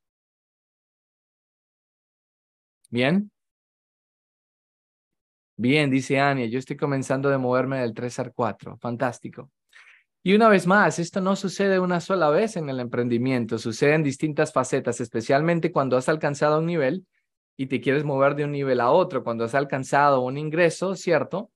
Bien, 2.90 3.28
Bien, 5.56 5.90
dice 5.90 6.20
Ania, 6.20 6.46
yo 6.46 6.60
estoy 6.60 6.76
comenzando 6.76 7.30
de 7.30 7.38
moverme 7.38 7.80
del 7.80 7.92
3 7.92 8.20
al 8.20 8.32
4. 8.32 8.76
Fantástico. 8.78 9.50
Y 10.22 10.34
una 10.34 10.48
vez 10.48 10.66
más, 10.68 11.00
esto 11.00 11.20
no 11.20 11.34
sucede 11.34 11.80
una 11.80 12.00
sola 12.00 12.30
vez 12.30 12.56
en 12.56 12.68
el 12.68 12.78
emprendimiento, 12.78 13.58
sucede 13.58 13.94
en 13.94 14.04
distintas 14.04 14.52
facetas, 14.52 15.00
especialmente 15.00 15.72
cuando 15.72 15.96
has 15.96 16.08
alcanzado 16.08 16.60
un 16.60 16.66
nivel 16.66 17.04
y 17.56 17.66
te 17.66 17.80
quieres 17.80 18.04
mover 18.04 18.34
de 18.34 18.44
un 18.44 18.52
nivel 18.52 18.80
a 18.80 18.90
otro, 18.90 19.22
cuando 19.22 19.44
has 19.44 19.54
alcanzado 19.54 20.20
un 20.20 20.38
ingreso, 20.38 20.96
¿cierto? 20.96 21.50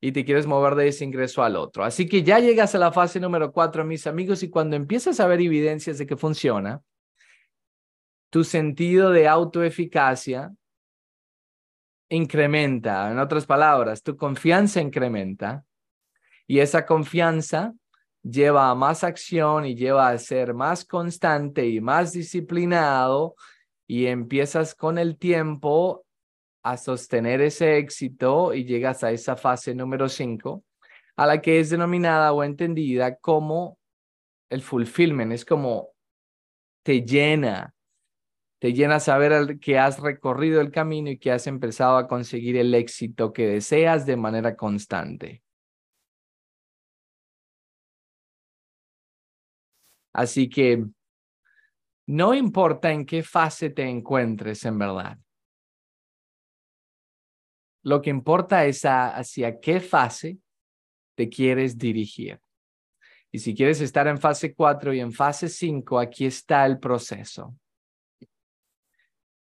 Y 0.00 0.12
te 0.12 0.24
quieres 0.24 0.46
mover 0.46 0.74
de 0.74 0.88
ese 0.88 1.04
ingreso 1.04 1.42
al 1.42 1.56
otro. 1.56 1.84
Así 1.84 2.08
que 2.08 2.22
ya 2.22 2.38
llegas 2.40 2.74
a 2.74 2.78
la 2.78 2.92
fase 2.92 3.20
número 3.20 3.52
4, 3.52 3.84
mis 3.84 4.06
amigos, 4.06 4.42
y 4.42 4.50
cuando 4.50 4.76
empiezas 4.76 5.20
a 5.20 5.26
ver 5.26 5.40
evidencias 5.40 5.98
de 5.98 6.06
que 6.06 6.16
funciona, 6.16 6.82
tu 8.30 8.42
sentido 8.42 9.10
de 9.10 9.28
autoeficacia 9.28 10.52
incrementa, 12.08 13.10
en 13.10 13.18
otras 13.18 13.46
palabras, 13.46 14.02
tu 14.02 14.16
confianza 14.16 14.80
incrementa 14.80 15.64
y 16.46 16.58
esa 16.58 16.84
confianza 16.84 17.72
lleva 18.22 18.70
a 18.70 18.74
más 18.74 19.04
acción 19.04 19.66
y 19.66 19.74
lleva 19.74 20.08
a 20.08 20.18
ser 20.18 20.54
más 20.54 20.84
constante 20.84 21.66
y 21.66 21.80
más 21.80 22.12
disciplinado 22.12 23.34
y 23.86 24.06
empiezas 24.06 24.74
con 24.74 24.98
el 24.98 25.18
tiempo 25.18 26.04
a 26.62 26.76
sostener 26.76 27.42
ese 27.42 27.76
éxito 27.78 28.54
y 28.54 28.64
llegas 28.64 29.04
a 29.04 29.10
esa 29.12 29.36
fase 29.36 29.74
número 29.74 30.08
cinco, 30.08 30.64
a 31.16 31.26
la 31.26 31.40
que 31.40 31.60
es 31.60 31.70
denominada 31.70 32.32
o 32.32 32.42
entendida 32.42 33.16
como 33.16 33.78
el 34.50 34.62
fulfillment. 34.62 35.32
Es 35.32 35.44
como 35.44 35.90
te 36.82 37.02
llena, 37.02 37.74
te 38.58 38.72
llena 38.72 39.00
saber 39.00 39.58
que 39.58 39.78
has 39.78 40.00
recorrido 40.00 40.60
el 40.60 40.70
camino 40.70 41.10
y 41.10 41.18
que 41.18 41.32
has 41.32 41.46
empezado 41.46 41.98
a 41.98 42.08
conseguir 42.08 42.56
el 42.56 42.74
éxito 42.74 43.32
que 43.32 43.46
deseas 43.46 44.06
de 44.06 44.16
manera 44.16 44.56
constante. 44.56 45.42
Así 50.14 50.48
que 50.48 50.84
no 52.06 52.34
importa 52.34 52.92
en 52.92 53.06
qué 53.06 53.22
fase 53.22 53.70
te 53.70 53.82
encuentres 53.82 54.64
en 54.64 54.78
verdad. 54.78 55.18
Lo 57.82 58.00
que 58.00 58.10
importa 58.10 58.64
es 58.66 58.82
hacia 58.84 59.60
qué 59.60 59.80
fase 59.80 60.38
te 61.14 61.28
quieres 61.28 61.78
dirigir. 61.78 62.40
Y 63.30 63.38
si 63.38 63.54
quieres 63.54 63.80
estar 63.80 64.06
en 64.06 64.18
fase 64.18 64.54
4 64.54 64.94
y 64.94 65.00
en 65.00 65.12
fase 65.12 65.48
5, 65.48 65.98
aquí 65.98 66.26
está 66.26 66.64
el 66.66 66.78
proceso. 66.78 67.56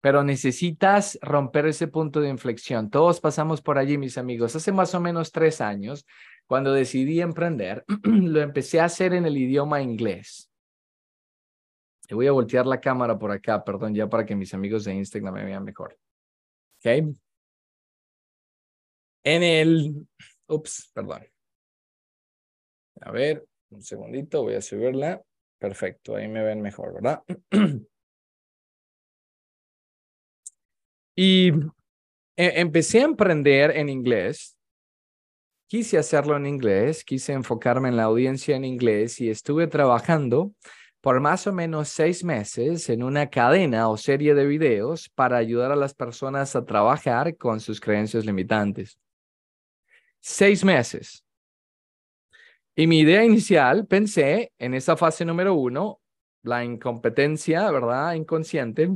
Pero 0.00 0.24
necesitas 0.24 1.18
romper 1.20 1.66
ese 1.66 1.88
punto 1.88 2.20
de 2.20 2.28
inflexión. 2.28 2.90
Todos 2.90 3.20
pasamos 3.20 3.60
por 3.60 3.78
allí, 3.78 3.98
mis 3.98 4.18
amigos. 4.18 4.56
Hace 4.56 4.72
más 4.72 4.94
o 4.94 5.00
menos 5.00 5.30
tres 5.30 5.60
años, 5.60 6.06
cuando 6.46 6.72
decidí 6.72 7.20
emprender, 7.20 7.84
lo 8.02 8.40
empecé 8.40 8.80
a 8.80 8.86
hacer 8.86 9.14
en 9.14 9.26
el 9.26 9.36
idioma 9.36 9.82
inglés 9.82 10.51
voy 12.10 12.26
a 12.26 12.32
voltear 12.32 12.66
la 12.66 12.80
cámara 12.80 13.18
por 13.18 13.30
acá, 13.30 13.64
perdón, 13.64 13.94
ya 13.94 14.08
para 14.08 14.26
que 14.26 14.34
mis 14.34 14.52
amigos 14.54 14.84
de 14.84 14.94
Instagram 14.94 15.34
me 15.34 15.44
vean 15.44 15.64
mejor. 15.64 15.98
¿Ok? 16.78 17.16
En 19.24 19.42
el... 19.42 20.06
Ups, 20.48 20.90
perdón. 20.92 21.24
A 23.00 23.10
ver, 23.10 23.46
un 23.70 23.82
segundito, 23.82 24.42
voy 24.42 24.54
a 24.54 24.60
subirla. 24.60 25.22
Perfecto, 25.58 26.16
ahí 26.16 26.28
me 26.28 26.42
ven 26.42 26.60
mejor, 26.60 26.94
¿verdad? 26.94 27.22
y 31.16 31.50
e, 31.50 32.60
empecé 32.60 33.00
a 33.00 33.04
emprender 33.04 33.76
en 33.76 33.88
inglés. 33.88 34.56
Quise 35.68 35.96
hacerlo 35.96 36.36
en 36.36 36.46
inglés, 36.46 37.04
quise 37.04 37.32
enfocarme 37.32 37.88
en 37.88 37.96
la 37.96 38.02
audiencia 38.04 38.56
en 38.56 38.64
inglés 38.64 39.20
y 39.20 39.30
estuve 39.30 39.68
trabajando 39.68 40.52
por 41.02 41.20
más 41.20 41.48
o 41.48 41.52
menos 41.52 41.88
seis 41.88 42.22
meses 42.22 42.88
en 42.88 43.02
una 43.02 43.28
cadena 43.28 43.88
o 43.88 43.96
serie 43.96 44.34
de 44.34 44.46
videos 44.46 45.08
para 45.08 45.36
ayudar 45.36 45.72
a 45.72 45.76
las 45.76 45.94
personas 45.94 46.54
a 46.54 46.64
trabajar 46.64 47.36
con 47.36 47.58
sus 47.58 47.80
creencias 47.80 48.24
limitantes. 48.24 48.96
Seis 50.20 50.64
meses. 50.64 51.24
Y 52.76 52.86
mi 52.86 53.00
idea 53.00 53.24
inicial, 53.24 53.84
pensé 53.86 54.52
en 54.58 54.74
esa 54.74 54.96
fase 54.96 55.24
número 55.24 55.54
uno, 55.54 56.00
la 56.44 56.64
incompetencia, 56.64 57.68
¿verdad? 57.72 58.14
Inconsciente. 58.14 58.88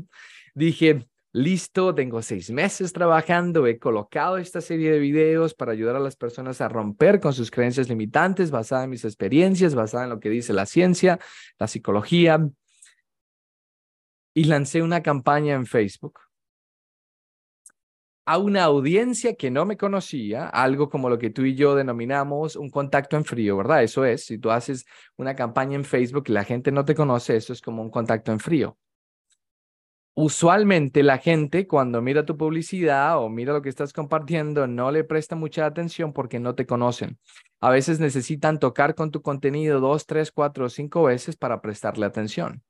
Dije, 0.54 1.08
listo, 1.36 1.94
tengo 1.94 2.22
seis 2.22 2.50
meses 2.50 2.94
trabajando, 2.94 3.66
he 3.66 3.78
colocado 3.78 4.38
esta 4.38 4.62
serie 4.62 4.90
de 4.90 4.98
videos 4.98 5.54
para 5.54 5.72
ayudar 5.72 5.94
a 5.94 6.00
las 6.00 6.16
personas 6.16 6.62
a 6.62 6.68
romper 6.68 7.20
con 7.20 7.34
sus 7.34 7.50
creencias 7.50 7.90
limitantes 7.90 8.50
basada 8.50 8.84
en 8.84 8.90
mis 8.90 9.04
experiencias, 9.04 9.74
basada 9.74 10.04
en 10.04 10.10
lo 10.10 10.18
que 10.18 10.30
dice 10.30 10.54
la 10.54 10.64
ciencia, 10.64 11.18
la 11.58 11.68
psicología. 11.68 12.48
Y 14.34 14.44
lancé 14.44 14.80
una 14.80 15.02
campaña 15.02 15.54
en 15.54 15.66
Facebook 15.66 16.20
a 18.24 18.38
una 18.38 18.64
audiencia 18.64 19.34
que 19.34 19.50
no 19.50 19.66
me 19.66 19.76
conocía, 19.76 20.48
algo 20.48 20.88
como 20.88 21.10
lo 21.10 21.18
que 21.18 21.30
tú 21.30 21.44
y 21.44 21.54
yo 21.54 21.74
denominamos 21.74 22.56
un 22.56 22.70
contacto 22.70 23.16
en 23.16 23.24
frío, 23.24 23.58
¿verdad? 23.58 23.82
Eso 23.82 24.04
es, 24.04 24.24
si 24.24 24.38
tú 24.38 24.50
haces 24.50 24.86
una 25.16 25.36
campaña 25.36 25.76
en 25.76 25.84
Facebook 25.84 26.24
y 26.28 26.32
la 26.32 26.44
gente 26.44 26.72
no 26.72 26.84
te 26.84 26.94
conoce, 26.94 27.36
eso 27.36 27.52
es 27.52 27.60
como 27.60 27.82
un 27.82 27.90
contacto 27.90 28.32
en 28.32 28.40
frío 28.40 28.78
usualmente 30.16 31.02
la 31.02 31.18
gente 31.18 31.66
cuando 31.66 32.00
mira 32.00 32.24
tu 32.24 32.38
publicidad 32.38 33.22
o 33.22 33.28
mira 33.28 33.52
lo 33.52 33.60
que 33.60 33.68
estás 33.68 33.92
compartiendo 33.92 34.66
no 34.66 34.90
le 34.90 35.04
presta 35.04 35.36
mucha 35.36 35.66
atención 35.66 36.14
porque 36.14 36.40
no 36.40 36.54
te 36.54 36.66
conocen. 36.66 37.18
A 37.60 37.68
veces 37.70 38.00
necesitan 38.00 38.58
tocar 38.58 38.94
con 38.94 39.10
tu 39.10 39.20
contenido 39.20 39.78
dos, 39.78 40.06
tres, 40.06 40.32
cuatro 40.32 40.66
o 40.66 40.68
cinco 40.70 41.02
veces 41.04 41.36
para 41.36 41.60
prestarle 41.60 42.06
atención. 42.06 42.62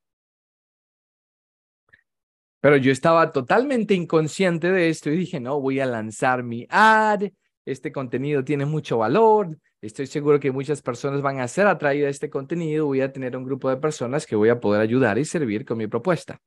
Pero 2.61 2.77
yo 2.79 2.91
estaba 2.91 3.31
totalmente 3.31 3.95
inconsciente 3.95 4.73
de 4.73 4.89
esto 4.89 5.11
y 5.11 5.17
dije, 5.17 5.39
no, 5.39 5.61
voy 5.61 5.79
a 5.79 5.87
lanzar 5.87 6.43
mi 6.43 6.67
ad, 6.69 7.23
este 7.65 7.93
contenido 7.93 8.43
tiene 8.43 8.67
mucho 8.67 8.99
valor, 8.99 9.57
estoy 9.81 10.09
seguro 10.09 10.41
que 10.41 10.51
muchas 10.51 10.83
personas 10.83 11.23
van 11.23 11.39
a 11.39 11.47
ser 11.47 11.69
atraídas 11.69 12.09
a 12.09 12.11
este 12.11 12.29
contenido, 12.29 12.87
voy 12.87 13.03
a 13.03 13.13
tener 13.13 13.37
un 13.37 13.45
grupo 13.45 13.71
de 13.71 13.77
personas 13.77 14.27
que 14.27 14.35
voy 14.35 14.49
a 14.49 14.59
poder 14.59 14.81
ayudar 14.81 15.17
y 15.19 15.25
servir 15.25 15.65
con 15.65 15.79
mi 15.79 15.87
propuesta. 15.87 16.41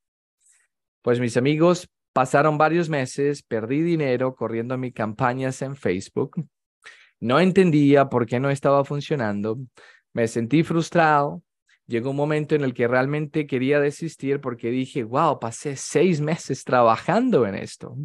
Pues 1.01 1.19
mis 1.19 1.38
amigos, 1.38 1.89
pasaron 2.13 2.57
varios 2.57 2.89
meses, 2.89 3.43
perdí 3.43 3.81
dinero 3.81 4.35
corriendo 4.35 4.77
mis 4.77 4.93
campañas 4.93 5.62
en 5.62 5.75
Facebook. 5.75 6.45
No 7.19 7.39
entendía 7.39 8.09
por 8.09 8.25
qué 8.25 8.39
no 8.39 8.49
estaba 8.49 8.83
funcionando. 8.83 9.57
Me 10.13 10.27
sentí 10.27 10.63
frustrado. 10.63 11.43
Llegó 11.88 12.12
un 12.12 12.17
momento 12.17 12.55
en 12.55 12.63
el 12.63 12.73
que 12.73 12.88
realmente 12.88 13.47
quería 13.47 13.79
desistir 13.79 14.39
porque 14.41 14.69
dije, 14.69 15.03
wow, 15.03 15.39
pasé 15.39 15.75
seis 15.75 16.21
meses 16.21 16.63
trabajando 16.63 17.45
en 17.47 17.55
esto. 17.55 17.97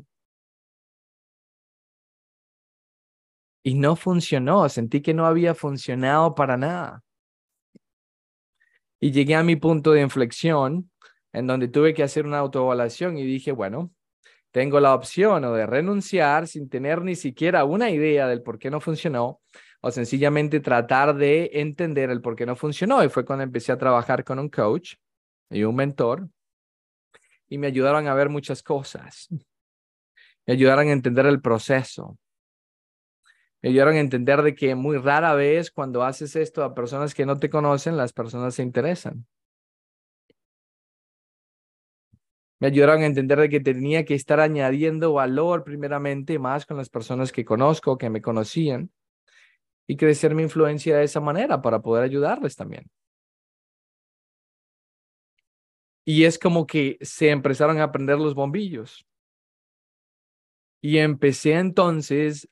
Y 3.62 3.74
no 3.74 3.96
funcionó, 3.96 4.68
sentí 4.68 5.00
que 5.00 5.14
no 5.14 5.26
había 5.26 5.54
funcionado 5.54 6.34
para 6.34 6.56
nada. 6.56 7.02
Y 9.00 9.10
llegué 9.10 9.34
a 9.34 9.42
mi 9.42 9.56
punto 9.56 9.92
de 9.92 10.02
inflexión 10.02 10.90
en 11.34 11.48
donde 11.48 11.68
tuve 11.68 11.92
que 11.92 12.04
hacer 12.04 12.24
una 12.24 12.38
autoevaluación 12.38 13.18
y 13.18 13.24
dije, 13.24 13.52
bueno, 13.52 13.90
tengo 14.52 14.78
la 14.78 14.94
opción 14.94 15.44
o 15.44 15.52
de 15.52 15.66
renunciar 15.66 16.46
sin 16.46 16.68
tener 16.68 17.02
ni 17.02 17.16
siquiera 17.16 17.64
una 17.64 17.90
idea 17.90 18.28
del 18.28 18.40
por 18.40 18.56
qué 18.56 18.70
no 18.70 18.80
funcionó 18.80 19.40
o 19.80 19.90
sencillamente 19.90 20.60
tratar 20.60 21.16
de 21.16 21.50
entender 21.54 22.10
el 22.10 22.22
por 22.22 22.36
qué 22.36 22.46
no 22.46 22.54
funcionó. 22.54 23.02
Y 23.02 23.08
fue 23.08 23.24
cuando 23.24 23.42
empecé 23.42 23.72
a 23.72 23.76
trabajar 23.76 24.22
con 24.22 24.38
un 24.38 24.48
coach 24.48 24.94
y 25.50 25.64
un 25.64 25.74
mentor 25.74 26.28
y 27.48 27.58
me 27.58 27.66
ayudaron 27.66 28.06
a 28.06 28.14
ver 28.14 28.28
muchas 28.28 28.62
cosas. 28.62 29.28
Me 30.46 30.54
ayudaron 30.54 30.86
a 30.86 30.92
entender 30.92 31.26
el 31.26 31.40
proceso. 31.40 32.16
Me 33.60 33.70
ayudaron 33.70 33.96
a 33.96 34.00
entender 34.00 34.42
de 34.42 34.54
que 34.54 34.76
muy 34.76 34.98
rara 34.98 35.34
vez 35.34 35.72
cuando 35.72 36.04
haces 36.04 36.36
esto 36.36 36.62
a 36.62 36.74
personas 36.74 37.12
que 37.12 37.26
no 37.26 37.38
te 37.40 37.50
conocen, 37.50 37.96
las 37.96 38.12
personas 38.12 38.54
se 38.54 38.62
interesan. 38.62 39.26
Me 42.64 42.68
ayudaron 42.68 43.02
a 43.02 43.06
entender 43.06 43.38
de 43.38 43.50
que 43.50 43.60
tenía 43.60 44.06
que 44.06 44.14
estar 44.14 44.40
añadiendo 44.40 45.12
valor 45.12 45.64
primeramente 45.64 46.38
más 46.38 46.64
con 46.64 46.78
las 46.78 46.88
personas 46.88 47.30
que 47.30 47.44
conozco, 47.44 47.98
que 47.98 48.08
me 48.08 48.22
conocían, 48.22 48.90
y 49.86 49.98
crecer 49.98 50.34
mi 50.34 50.44
influencia 50.44 50.96
de 50.96 51.04
esa 51.04 51.20
manera 51.20 51.60
para 51.60 51.82
poder 51.82 52.04
ayudarles 52.04 52.56
también. 52.56 52.90
Y 56.06 56.24
es 56.24 56.38
como 56.38 56.66
que 56.66 56.96
se 57.02 57.28
empezaron 57.28 57.82
a 57.82 57.92
prender 57.92 58.16
los 58.16 58.34
bombillos. 58.34 59.04
Y 60.80 60.96
empecé 60.96 61.52
entonces 61.56 62.48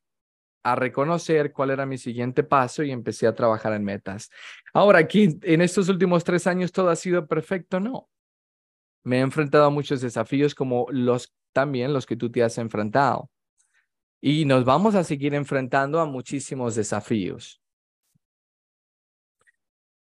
a 0.62 0.74
reconocer 0.74 1.54
cuál 1.54 1.70
era 1.70 1.86
mi 1.86 1.96
siguiente 1.96 2.44
paso 2.44 2.82
y 2.82 2.90
empecé 2.90 3.26
a 3.26 3.34
trabajar 3.34 3.72
en 3.72 3.84
metas. 3.84 4.30
Ahora, 4.74 4.98
aquí 4.98 5.38
en 5.40 5.62
estos 5.62 5.88
últimos 5.88 6.22
tres 6.22 6.46
años 6.46 6.70
todo 6.70 6.90
ha 6.90 6.96
sido 6.96 7.26
perfecto, 7.26 7.80
no 7.80 8.10
me 9.04 9.18
he 9.18 9.20
enfrentado 9.20 9.64
a 9.64 9.70
muchos 9.70 10.00
desafíos 10.00 10.54
como 10.54 10.86
los 10.90 11.32
también 11.52 11.92
los 11.92 12.06
que 12.06 12.16
tú 12.16 12.30
te 12.30 12.42
has 12.42 12.58
enfrentado. 12.58 13.30
Y 14.20 14.44
nos 14.44 14.64
vamos 14.64 14.94
a 14.94 15.04
seguir 15.04 15.34
enfrentando 15.34 16.00
a 16.00 16.06
muchísimos 16.06 16.74
desafíos. 16.74 17.60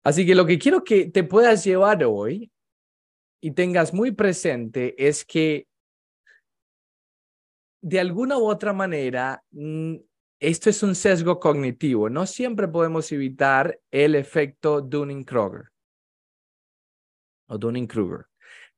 Así 0.03 0.25
que 0.25 0.35
lo 0.35 0.45
que 0.45 0.59
quiero 0.59 0.83
que 0.83 1.05
te 1.05 1.23
puedas 1.23 1.63
llevar 1.63 2.03
hoy 2.03 2.51
y 3.41 3.51
tengas 3.51 3.93
muy 3.93 4.11
presente 4.11 4.95
es 5.07 5.23
que 5.23 5.67
de 7.81 7.99
alguna 7.99 8.37
u 8.37 8.45
otra 8.45 8.73
manera, 8.73 9.43
mm, 9.51 9.95
esto 10.39 10.69
es 10.69 10.83
un 10.83 10.95
sesgo 10.95 11.39
cognitivo. 11.39 12.09
No 12.09 12.25
siempre 12.25 12.67
podemos 12.67 13.11
evitar 13.11 13.79
el 13.91 14.15
efecto 14.15 14.81
Dunning-Kruger 14.81 15.69
o 17.47 17.57
Dunning-Kruger. 17.57 18.25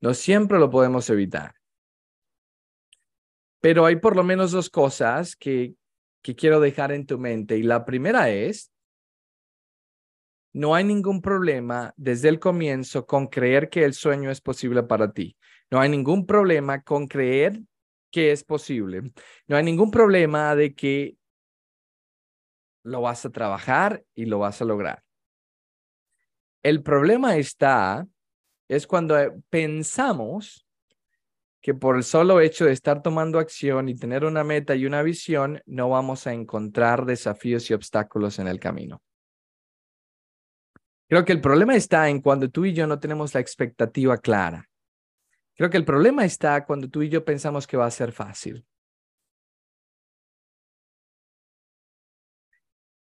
No 0.06 0.14
siempre 0.14 0.60
lo 0.60 0.70
podemos 0.70 1.10
evitar. 1.10 1.56
Pero 3.60 3.88
hay 3.88 3.96
por 3.96 4.16
lo 4.16 4.24
menos 4.24 4.52
dos 4.52 4.70
cosas 4.70 5.36
que, 5.36 5.74
que 6.22 6.36
quiero 6.36 6.60
dejar 6.60 6.92
en 6.92 7.08
tu 7.08 7.18
mente. 7.18 7.58
Y 7.58 7.64
la 7.64 7.86
primera 7.86 8.30
es, 8.30 8.72
no 10.54 10.76
hay 10.76 10.84
ningún 10.84 11.24
problema 11.24 11.92
desde 11.98 12.30
el 12.30 12.38
comienzo 12.38 13.08
con 13.08 13.26
creer 13.26 13.68
que 13.68 13.84
el 13.84 13.96
sueño 13.96 14.30
es 14.30 14.42
posible 14.42 14.84
para 14.84 15.12
ti. 15.12 15.36
No 15.72 15.80
hay 15.80 15.90
ningún 15.90 16.28
problema 16.28 16.84
con 16.84 17.08
creer 17.08 17.60
que 18.12 18.32
es 18.32 18.44
posible. 18.44 19.12
No 19.48 19.58
hay 19.58 19.64
ningún 19.64 19.90
problema 19.90 20.56
de 20.56 20.76
que 20.76 21.18
lo 22.84 23.02
vas 23.02 23.26
a 23.26 23.32
trabajar 23.32 24.04
y 24.14 24.26
lo 24.26 24.38
vas 24.38 24.62
a 24.62 24.66
lograr. 24.66 25.04
El 26.62 26.84
problema 26.84 27.38
está, 27.38 28.08
es 28.68 28.88
cuando 28.88 29.20
eh, 29.20 29.32
pensamos 29.50 30.66
que 31.62 31.74
por 31.74 31.96
el 31.96 32.04
solo 32.04 32.42
hecho 32.42 32.66
de 32.66 32.74
estar 32.74 33.02
tomando 33.02 33.40
acción 33.40 33.90
y 33.90 33.96
tener 33.96 34.24
una 34.24 34.44
meta 34.44 34.76
y 34.76 34.86
una 34.86 35.02
visión, 35.02 35.62
no 35.66 35.90
vamos 35.90 36.28
a 36.28 36.34
encontrar 36.34 37.06
desafíos 37.06 37.70
y 37.72 37.74
obstáculos 37.74 38.38
en 38.38 38.48
el 38.48 38.60
camino. 38.60 39.02
Creo 41.08 41.26
que 41.26 41.34
el 41.34 41.42
problema 41.42 41.76
está 41.76 42.10
en 42.10 42.22
cuando 42.22 42.50
tú 42.50 42.66
y 42.66 42.74
yo 42.74 42.86
no 42.86 43.00
tenemos 43.00 43.34
la 43.34 43.40
expectativa 43.40 44.18
clara. 44.18 44.70
Creo 45.56 45.70
que 45.70 45.78
el 45.78 45.86
problema 45.86 46.26
está 46.26 46.66
cuando 46.66 46.90
tú 46.90 47.02
y 47.02 47.10
yo 47.10 47.24
pensamos 47.24 47.66
que 47.66 47.78
va 47.78 47.86
a 47.86 47.92
ser 47.92 48.12
fácil. 48.12 48.66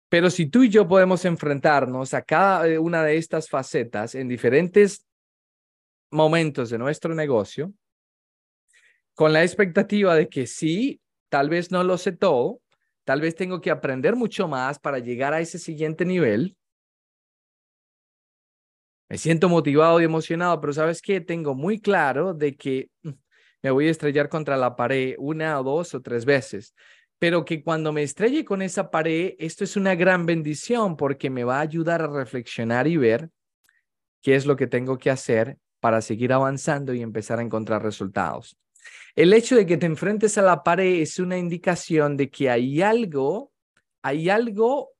Pero 0.09 0.29
si 0.29 0.45
tú 0.45 0.61
y 0.61 0.69
yo 0.69 0.87
podemos 0.87 1.25
enfrentarnos 1.25 2.13
a 2.13 2.21
cada 2.21 2.67
eh, 2.67 2.77
una 2.77 3.03
de 3.03 3.17
estas 3.17 3.49
facetas 3.49 4.13
en 4.13 4.27
diferentes 4.27 5.07
momentos 6.13 6.69
de 6.69 6.77
nuestro 6.77 7.13
negocio, 7.13 7.73
con 9.13 9.33
la 9.33 9.43
expectativa 9.43 10.15
de 10.15 10.29
que 10.29 10.47
sí, 10.47 11.01
tal 11.29 11.49
vez 11.49 11.71
no 11.71 11.83
lo 11.83 11.97
sé 11.97 12.11
todo, 12.13 12.61
tal 13.03 13.21
vez 13.21 13.35
tengo 13.35 13.61
que 13.61 13.71
aprender 13.71 14.15
mucho 14.15 14.47
más 14.47 14.79
para 14.79 14.99
llegar 14.99 15.33
a 15.33 15.41
ese 15.41 15.59
siguiente 15.59 16.05
nivel. 16.05 16.55
Me 19.09 19.17
siento 19.17 19.49
motivado 19.49 19.99
y 20.01 20.05
emocionado, 20.05 20.59
pero 20.61 20.73
sabes 20.73 21.01
qué, 21.01 21.21
tengo 21.21 21.53
muy 21.53 21.79
claro 21.79 22.33
de 22.33 22.55
que 22.55 22.89
mm, 23.03 23.11
me 23.61 23.71
voy 23.71 23.87
a 23.87 23.91
estrellar 23.91 24.29
contra 24.29 24.57
la 24.57 24.75
pared 24.75 25.15
una 25.19 25.59
o 25.59 25.63
dos 25.63 25.93
o 25.93 26.01
tres 26.01 26.25
veces 26.25 26.73
pero 27.23 27.45
que 27.45 27.63
cuando 27.63 27.93
me 27.93 28.03
estrelle 28.03 28.43
con 28.43 28.61
esa 28.61 28.91
pared, 28.91 29.35
esto 29.39 29.63
es 29.63 29.77
una 29.77 29.95
gran 29.95 30.25
bendición 30.25 30.97
porque 30.97 31.29
me 31.29 31.45
va 31.45 31.59
a 31.59 31.61
ayudar 31.61 32.01
a 32.01 32.07
reflexionar 32.07 32.85
y 32.85 32.97
ver 32.97 33.29
qué 34.21 34.35
es 34.35 34.45
lo 34.45 34.57
que 34.57 34.67
tengo 34.67 34.97
que 34.97 35.09
hacer 35.09 35.57
para 35.83 36.01
seguir 36.01 36.31
avanzando 36.31 36.93
y 36.93 37.01
empezar 37.01 37.39
a 37.39 37.41
encontrar 37.41 37.83
resultados. 37.83 38.57
El 39.17 39.33
hecho 39.33 39.57
de 39.57 39.65
que 39.65 39.75
te 39.75 39.85
enfrentes 39.85 40.37
a 40.37 40.41
la 40.41 40.63
pared 40.63 41.01
es 41.01 41.19
una 41.19 41.37
indicación 41.37 42.15
de 42.15 42.29
que 42.29 42.49
hay 42.49 42.81
algo, 42.81 43.51
hay 44.01 44.29
algo 44.29 44.91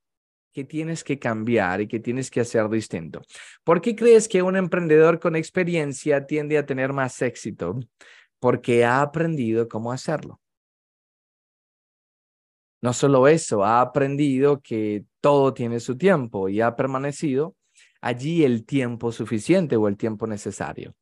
que 0.52 0.64
tienes 0.64 1.02
que 1.02 1.18
cambiar 1.18 1.80
y 1.80 1.88
que 1.88 2.00
tienes 2.00 2.30
que 2.30 2.40
hacer 2.40 2.68
distinto. 2.68 3.22
¿Por 3.64 3.80
qué 3.80 3.96
crees 3.96 4.28
que 4.28 4.42
un 4.42 4.56
emprendedor 4.56 5.18
con 5.20 5.36
experiencia 5.36 6.26
tiende 6.26 6.58
a 6.58 6.66
tener 6.66 6.92
más 6.92 7.22
éxito? 7.22 7.80
Porque 8.38 8.84
ha 8.84 9.00
aprendido 9.00 9.66
cómo 9.66 9.90
hacerlo. 9.90 10.38
No 12.82 12.92
solo 12.92 13.26
eso, 13.26 13.64
ha 13.64 13.80
aprendido 13.80 14.60
que 14.60 15.06
todo 15.22 15.54
tiene 15.54 15.80
su 15.80 15.96
tiempo 15.96 16.50
y 16.50 16.60
ha 16.60 16.76
permanecido 16.76 17.56
allí 18.04 18.44
el 18.44 18.66
tiempo 18.66 19.12
suficiente 19.12 19.76
o 19.76 19.88
el 19.88 19.96
tiempo 19.96 20.26
necesario. 20.26 20.94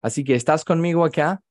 Así 0.00 0.24
que, 0.24 0.34
¿estás 0.34 0.64
conmigo 0.64 1.04
acá? 1.04 1.42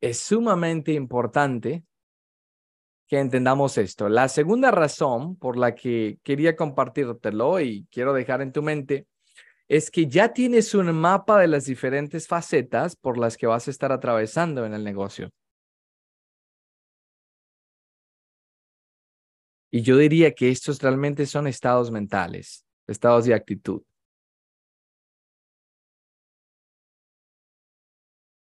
Es 0.00 0.18
sumamente 0.18 0.92
importante 0.92 1.84
que 3.06 3.20
entendamos 3.20 3.78
esto. 3.78 4.08
La 4.08 4.28
segunda 4.28 4.72
razón 4.72 5.36
por 5.36 5.56
la 5.56 5.76
que 5.76 6.18
quería 6.24 6.56
compartírtelo 6.56 7.60
y 7.60 7.86
quiero 7.92 8.12
dejar 8.12 8.42
en 8.42 8.52
tu 8.52 8.62
mente 8.62 9.06
es 9.68 9.92
que 9.92 10.08
ya 10.08 10.32
tienes 10.32 10.74
un 10.74 10.92
mapa 10.92 11.38
de 11.38 11.46
las 11.46 11.66
diferentes 11.66 12.26
facetas 12.26 12.96
por 12.96 13.18
las 13.18 13.36
que 13.36 13.46
vas 13.46 13.68
a 13.68 13.70
estar 13.70 13.92
atravesando 13.92 14.66
en 14.66 14.74
el 14.74 14.82
negocio. 14.82 15.30
Y 19.70 19.82
yo 19.82 19.96
diría 19.96 20.32
que 20.32 20.50
estos 20.50 20.80
realmente 20.82 21.26
son 21.26 21.46
estados 21.46 21.90
mentales, 21.90 22.64
estados 22.86 23.24
de 23.24 23.34
actitud. 23.34 23.82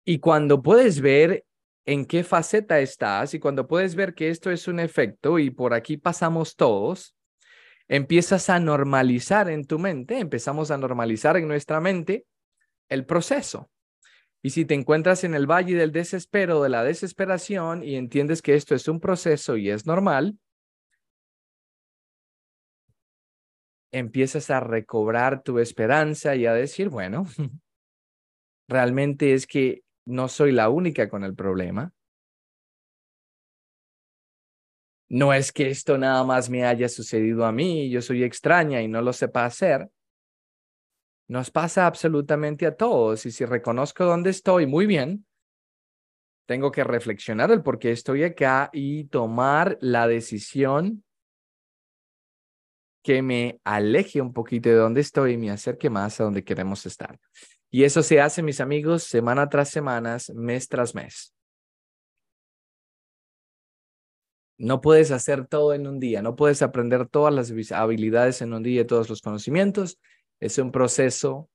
Y 0.05 0.19
cuando 0.19 0.61
puedes 0.61 1.01
ver 1.01 1.45
en 1.85 2.05
qué 2.05 2.23
faceta 2.23 2.79
estás 2.79 3.33
y 3.33 3.39
cuando 3.39 3.67
puedes 3.67 3.95
ver 3.95 4.13
que 4.13 4.29
esto 4.29 4.51
es 4.51 4.67
un 4.67 4.79
efecto 4.79 5.39
y 5.39 5.49
por 5.49 5.73
aquí 5.73 5.97
pasamos 5.97 6.55
todos, 6.55 7.15
empiezas 7.87 8.49
a 8.49 8.59
normalizar 8.59 9.49
en 9.49 9.65
tu 9.65 9.79
mente, 9.79 10.19
empezamos 10.19 10.69
a 10.69 10.77
normalizar 10.77 11.37
en 11.37 11.47
nuestra 11.47 11.81
mente 11.81 12.25
el 12.87 13.05
proceso. 13.05 13.69
Y 14.43 14.51
si 14.51 14.63
te 14.63 14.75
encuentras 14.75 15.23
en 15.23 15.33
el 15.33 15.49
valle 15.49 15.75
del 15.75 15.91
desespero, 15.91 16.61
de 16.61 16.69
la 16.69 16.83
desesperación, 16.83 17.83
y 17.83 17.95
entiendes 17.95 18.43
que 18.43 18.53
esto 18.53 18.75
es 18.75 18.87
un 18.87 18.99
proceso 18.99 19.57
y 19.57 19.71
es 19.71 19.87
normal, 19.87 20.37
empiezas 23.97 24.49
a 24.49 24.59
recobrar 24.59 25.41
tu 25.41 25.59
esperanza 25.59 26.35
y 26.35 26.45
a 26.45 26.53
decir, 26.53 26.89
bueno, 26.89 27.25
realmente 28.67 29.33
es 29.33 29.47
que 29.47 29.83
no 30.05 30.27
soy 30.27 30.51
la 30.51 30.69
única 30.69 31.09
con 31.09 31.23
el 31.23 31.33
problema. 31.33 31.93
No 35.07 35.33
es 35.33 35.53
que 35.53 35.69
esto 35.69 35.97
nada 35.97 36.23
más 36.25 36.49
me 36.49 36.65
haya 36.65 36.89
sucedido 36.89 37.45
a 37.45 37.53
mí, 37.53 37.89
yo 37.89 38.01
soy 38.01 38.23
extraña 38.23 38.81
y 38.81 38.87
no 38.89 39.01
lo 39.01 39.13
sepa 39.13 39.45
hacer. 39.45 39.89
Nos 41.29 41.49
pasa 41.49 41.87
absolutamente 41.87 42.65
a 42.65 42.75
todos 42.75 43.25
y 43.25 43.31
si 43.31 43.45
reconozco 43.45 44.03
dónde 44.03 44.31
estoy, 44.31 44.67
muy 44.67 44.87
bien, 44.87 45.25
tengo 46.45 46.71
que 46.71 46.83
reflexionar 46.83 47.49
el 47.51 47.63
por 47.63 47.79
qué 47.79 47.91
estoy 47.91 48.23
acá 48.23 48.69
y 48.73 49.05
tomar 49.05 49.77
la 49.79 50.07
decisión 50.07 51.04
que 53.05 53.21
me 53.21 53.61
aleje 53.63 54.19
un 54.19 54.33
poquito 54.33 54.67
de 54.67 54.75
dónde 54.75 55.01
estoy 55.01 55.33
y 55.33 55.37
me 55.37 55.51
acerque 55.51 55.91
más 55.91 56.19
a 56.19 56.23
donde 56.23 56.43
queremos 56.43 56.87
estar. 56.87 57.19
Y 57.69 57.83
eso 57.83 58.01
se 58.01 58.19
hace, 58.19 58.41
mis 58.41 58.59
amigos, 58.59 59.03
semana 59.03 59.47
tras 59.47 59.69
semana, 59.69 60.17
mes 60.33 60.67
tras 60.67 60.95
mes. 60.95 61.31
No 64.57 64.81
puedes 64.81 65.11
hacer 65.11 65.45
todo 65.45 65.75
en 65.75 65.85
un 65.85 65.99
día, 65.99 66.23
no 66.23 66.35
puedes 66.35 66.63
aprender 66.63 67.07
todas 67.07 67.31
las 67.31 67.53
habilidades 67.71 68.41
en 68.41 68.53
un 68.53 68.63
día 68.63 68.81
y 68.81 68.85
todos 68.85 69.07
los 69.07 69.21
conocimientos. 69.21 69.99
Es 70.39 70.57
un 70.57 70.71
proceso 70.71 71.47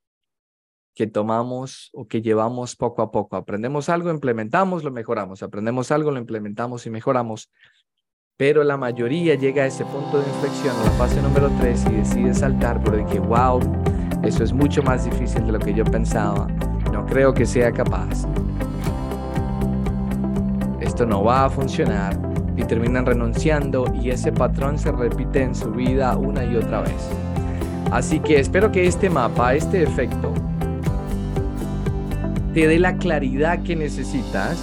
que 0.94 1.08
tomamos 1.08 1.90
o 1.94 2.06
que 2.06 2.22
llevamos 2.22 2.76
poco 2.76 3.02
a 3.02 3.10
poco. 3.10 3.34
Aprendemos 3.34 3.88
algo, 3.88 4.10
implementamos, 4.10 4.84
lo 4.84 4.92
mejoramos. 4.92 5.42
Aprendemos 5.42 5.90
algo, 5.90 6.12
lo 6.12 6.18
implementamos 6.20 6.86
y 6.86 6.90
mejoramos. 6.90 7.50
Pero 8.40 8.64
la 8.64 8.78
mayoría 8.78 9.34
llega 9.34 9.64
a 9.64 9.66
ese 9.66 9.84
punto 9.84 10.18
de 10.18 10.26
inflexión, 10.26 10.74
en 10.74 10.84
la 10.86 10.90
fase 10.92 11.20
número 11.20 11.50
3, 11.60 11.84
y 11.90 11.96
decide 11.96 12.32
saltar, 12.32 12.82
pero 12.82 13.04
que, 13.04 13.20
wow, 13.20 13.60
eso 14.22 14.42
es 14.42 14.54
mucho 14.54 14.82
más 14.82 15.04
difícil 15.04 15.44
de 15.44 15.52
lo 15.52 15.58
que 15.58 15.74
yo 15.74 15.84
pensaba. 15.84 16.46
No 16.90 17.04
creo 17.04 17.34
que 17.34 17.44
sea 17.44 17.70
capaz. 17.70 18.26
Esto 20.80 21.04
no 21.04 21.22
va 21.22 21.44
a 21.44 21.50
funcionar 21.50 22.18
y 22.56 22.62
terminan 22.62 23.04
renunciando 23.04 23.84
y 24.00 24.08
ese 24.08 24.32
patrón 24.32 24.78
se 24.78 24.90
repite 24.90 25.42
en 25.42 25.54
su 25.54 25.70
vida 25.72 26.16
una 26.16 26.42
y 26.42 26.56
otra 26.56 26.80
vez. 26.80 27.10
Así 27.92 28.20
que 28.20 28.40
espero 28.40 28.72
que 28.72 28.86
este 28.86 29.10
mapa, 29.10 29.52
este 29.52 29.82
efecto, 29.82 30.32
te 32.54 32.66
dé 32.66 32.78
la 32.78 32.96
claridad 32.96 33.62
que 33.62 33.76
necesitas 33.76 34.58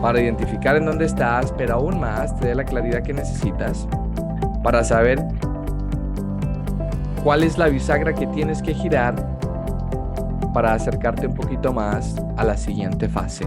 para 0.00 0.20
identificar 0.20 0.76
en 0.76 0.86
dónde 0.86 1.06
estás, 1.06 1.52
pero 1.56 1.74
aún 1.74 2.00
más 2.00 2.34
te 2.36 2.48
dé 2.48 2.54
la 2.54 2.64
claridad 2.64 3.02
que 3.02 3.12
necesitas 3.12 3.88
para 4.62 4.84
saber 4.84 5.24
cuál 7.22 7.42
es 7.42 7.58
la 7.58 7.68
bisagra 7.68 8.14
que 8.14 8.26
tienes 8.28 8.62
que 8.62 8.74
girar 8.74 9.14
para 10.52 10.72
acercarte 10.72 11.26
un 11.26 11.34
poquito 11.34 11.72
más 11.72 12.16
a 12.36 12.44
la 12.44 12.56
siguiente 12.56 13.08
fase. 13.08 13.46